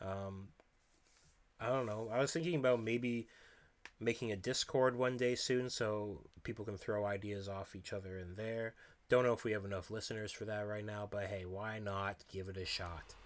Um, 0.00 0.50
I 1.58 1.70
don't 1.70 1.84
know. 1.84 2.08
I 2.12 2.20
was 2.20 2.32
thinking 2.32 2.54
about 2.54 2.80
maybe 2.80 3.26
making 3.98 4.30
a 4.30 4.36
Discord 4.36 4.94
one 4.94 5.16
day 5.16 5.34
soon, 5.34 5.68
so 5.70 6.20
people 6.44 6.64
can 6.64 6.78
throw 6.78 7.04
ideas 7.04 7.48
off 7.48 7.74
each 7.74 7.92
other 7.92 8.16
in 8.16 8.36
there. 8.36 8.74
Don't 9.08 9.24
know 9.24 9.32
if 9.32 9.42
we 9.42 9.50
have 9.50 9.64
enough 9.64 9.90
listeners 9.90 10.30
for 10.30 10.44
that 10.44 10.68
right 10.68 10.86
now, 10.86 11.08
but 11.10 11.26
hey, 11.26 11.44
why 11.44 11.80
not 11.80 12.22
give 12.28 12.48
it 12.48 12.56
a 12.56 12.64
shot? 12.64 13.16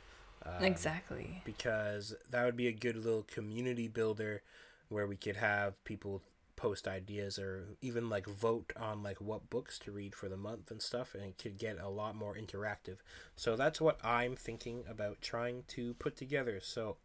Um, 0.47 0.65
exactly. 0.65 1.43
Because 1.45 2.15
that 2.31 2.47
would 2.47 2.57
be 2.57 2.69
a 2.69 2.73
good 2.73 2.97
little 2.97 3.25
community 3.25 3.87
builder 3.87 4.41
where 4.89 5.07
we 5.07 5.17
could 5.17 5.37
have 5.37 5.85
people 5.85 6.23
post 6.59 6.89
ideas 6.89 7.39
or 7.39 7.69
even 7.81 8.11
like 8.11 8.27
vote 8.27 8.73
on 8.77 9.01
like 9.01 9.21
what 9.21 9.49
books 9.49 9.79
to 9.79 9.93
read 9.93 10.13
for 10.13 10.29
the 10.29 10.37
month 10.37 10.73
and 10.73 10.83
stuff 10.83 11.15
and 11.15 11.23
it 11.23 11.39
could 11.41 11.57
get 11.57 11.79
a 11.79 11.89
lot 11.89 12.17
more 12.17 12.35
interactive. 12.35 12.97
So 13.37 13.55
that's 13.55 13.81
what 13.81 14.05
i'm 14.05 14.35
thinking 14.35 14.83
about 14.91 15.23
trying 15.23 15.63
to 15.69 15.95
put 15.95 16.17
together. 16.17 16.59
So 16.61 16.97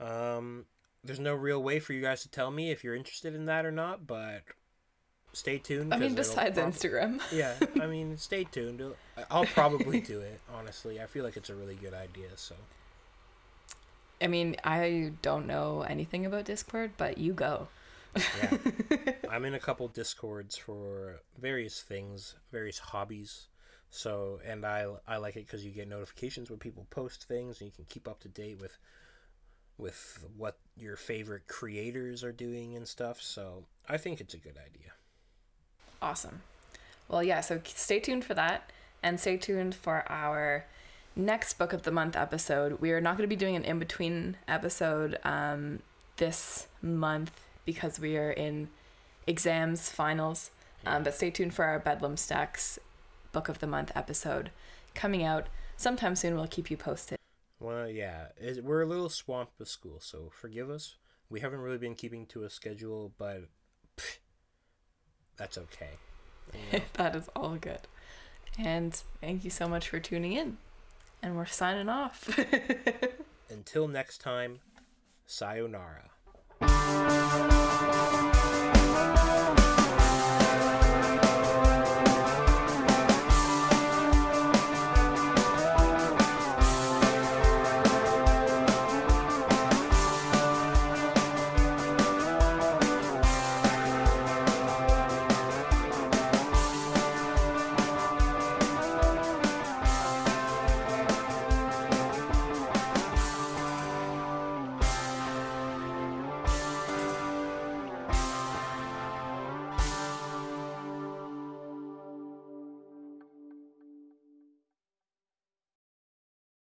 um 0.00 0.66
there's 1.04 1.20
no 1.20 1.34
real 1.34 1.62
way 1.62 1.78
for 1.78 1.92
you 1.92 2.02
guys 2.02 2.22
to 2.22 2.28
tell 2.28 2.50
me 2.50 2.72
if 2.72 2.82
you're 2.82 2.96
interested 2.96 3.34
in 3.36 3.46
that 3.46 3.64
or 3.64 3.70
not 3.70 4.04
but 4.06 4.42
stay 5.32 5.58
tuned 5.58 5.94
I 5.94 5.98
mean, 5.98 6.16
besides 6.16 6.58
prob- 6.58 6.72
Instagram. 6.72 7.22
yeah 7.32 7.54
i 7.80 7.86
mean 7.86 8.18
stay 8.18 8.44
tuned. 8.44 8.82
I'll 9.30 9.46
probably 9.46 10.00
do 10.00 10.18
it 10.20 10.40
honestly. 10.52 11.00
I 11.00 11.06
feel 11.06 11.24
like 11.24 11.36
it's 11.36 11.50
a 11.50 11.54
really 11.54 11.76
good 11.76 11.94
idea 11.94 12.30
so. 12.34 12.56
I 14.20 14.28
mean, 14.28 14.56
I 14.64 15.12
don't 15.20 15.46
know 15.46 15.82
anything 15.82 16.24
about 16.24 16.46
Discord, 16.46 16.92
but 16.96 17.18
you 17.18 17.34
go. 17.34 17.68
Yeah. 18.14 18.56
I'm 19.30 19.44
in 19.44 19.54
a 19.54 19.58
couple 19.58 19.86
discords 19.88 20.56
for 20.56 21.20
various 21.38 21.82
things 21.82 22.34
various 22.52 22.78
hobbies. 22.78 23.48
So 23.90 24.40
and 24.44 24.64
i 24.64 24.86
i 25.06 25.16
like 25.16 25.36
it 25.36 25.46
because 25.46 25.64
you 25.64 25.70
get 25.70 25.88
notifications 25.88 26.50
when 26.50 26.58
people 26.58 26.86
post 26.90 27.24
things 27.28 27.60
and 27.60 27.68
you 27.68 27.72
can 27.74 27.86
keep 27.88 28.08
up 28.08 28.20
to 28.20 28.28
date 28.28 28.60
with 28.60 28.78
with 29.78 30.24
what 30.36 30.58
your 30.76 30.96
favorite 30.96 31.46
creators 31.46 32.24
are 32.24 32.32
doing 32.32 32.76
and 32.76 32.86
stuff. 32.86 33.20
So 33.20 33.64
i 33.88 33.96
think 33.96 34.20
it's 34.20 34.34
a 34.34 34.38
good 34.38 34.58
idea. 34.58 34.92
Awesome. 36.02 36.42
Well, 37.08 37.22
yeah, 37.22 37.40
so 37.40 37.60
stay 37.64 38.00
tuned 38.00 38.24
for 38.24 38.34
that 38.34 38.70
and 39.02 39.20
stay 39.20 39.36
tuned 39.36 39.74
for 39.74 40.04
our 40.10 40.66
next 41.14 41.54
book 41.54 41.72
of 41.72 41.82
the 41.82 41.90
month 41.90 42.16
episode. 42.16 42.80
We 42.80 42.92
are 42.92 43.00
not 43.00 43.16
going 43.16 43.28
to 43.28 43.34
be 43.34 43.38
doing 43.38 43.56
an 43.56 43.64
in 43.64 43.78
between 43.78 44.36
episode 44.48 45.18
um, 45.24 45.80
this 46.16 46.66
month 46.82 47.45
because 47.66 48.00
we 48.00 48.16
are 48.16 48.30
in 48.30 48.68
exams, 49.26 49.90
finals. 49.90 50.50
Um, 50.86 51.02
but 51.02 51.14
stay 51.14 51.30
tuned 51.30 51.52
for 51.52 51.64
our 51.64 51.78
Bedlam 51.78 52.16
Stacks 52.16 52.78
book 53.32 53.48
of 53.50 53.58
the 53.58 53.66
month 53.66 53.92
episode 53.94 54.50
coming 54.94 55.22
out 55.24 55.48
sometime 55.76 56.16
soon. 56.16 56.34
We'll 56.36 56.46
keep 56.46 56.70
you 56.70 56.76
posted. 56.78 57.18
well 57.60 57.88
yeah 57.88 58.26
it, 58.36 58.62
we're 58.64 58.82
a 58.82 58.86
little 58.86 59.08
swamped 59.08 59.58
with 59.58 59.68
school 59.68 59.98
so 59.98 60.30
forgive 60.30 60.68
us 60.70 60.96
we 61.30 61.40
haven't 61.40 61.60
really 61.60 61.78
been 61.78 61.94
keeping 61.94 62.26
to 62.26 62.44
a 62.44 62.50
schedule 62.50 63.12
but 63.18 63.48
pff, 63.96 64.18
that's 65.36 65.56
okay 65.58 65.90
You 66.52 66.60
know? 66.78 66.84
that 66.94 67.16
is 67.16 67.28
all 67.34 67.56
good. 67.56 67.80
And 68.58 68.94
thank 69.20 69.42
you 69.44 69.50
so 69.50 69.66
much 69.68 69.88
for 69.88 69.98
tuning 70.00 70.32
in. 70.32 70.58
And 71.22 71.36
we're 71.36 71.46
signing 71.46 71.88
off. 71.88 72.28
until 73.50 73.88
next 73.88 74.18
time 74.20 74.60
sayonara 75.26 76.10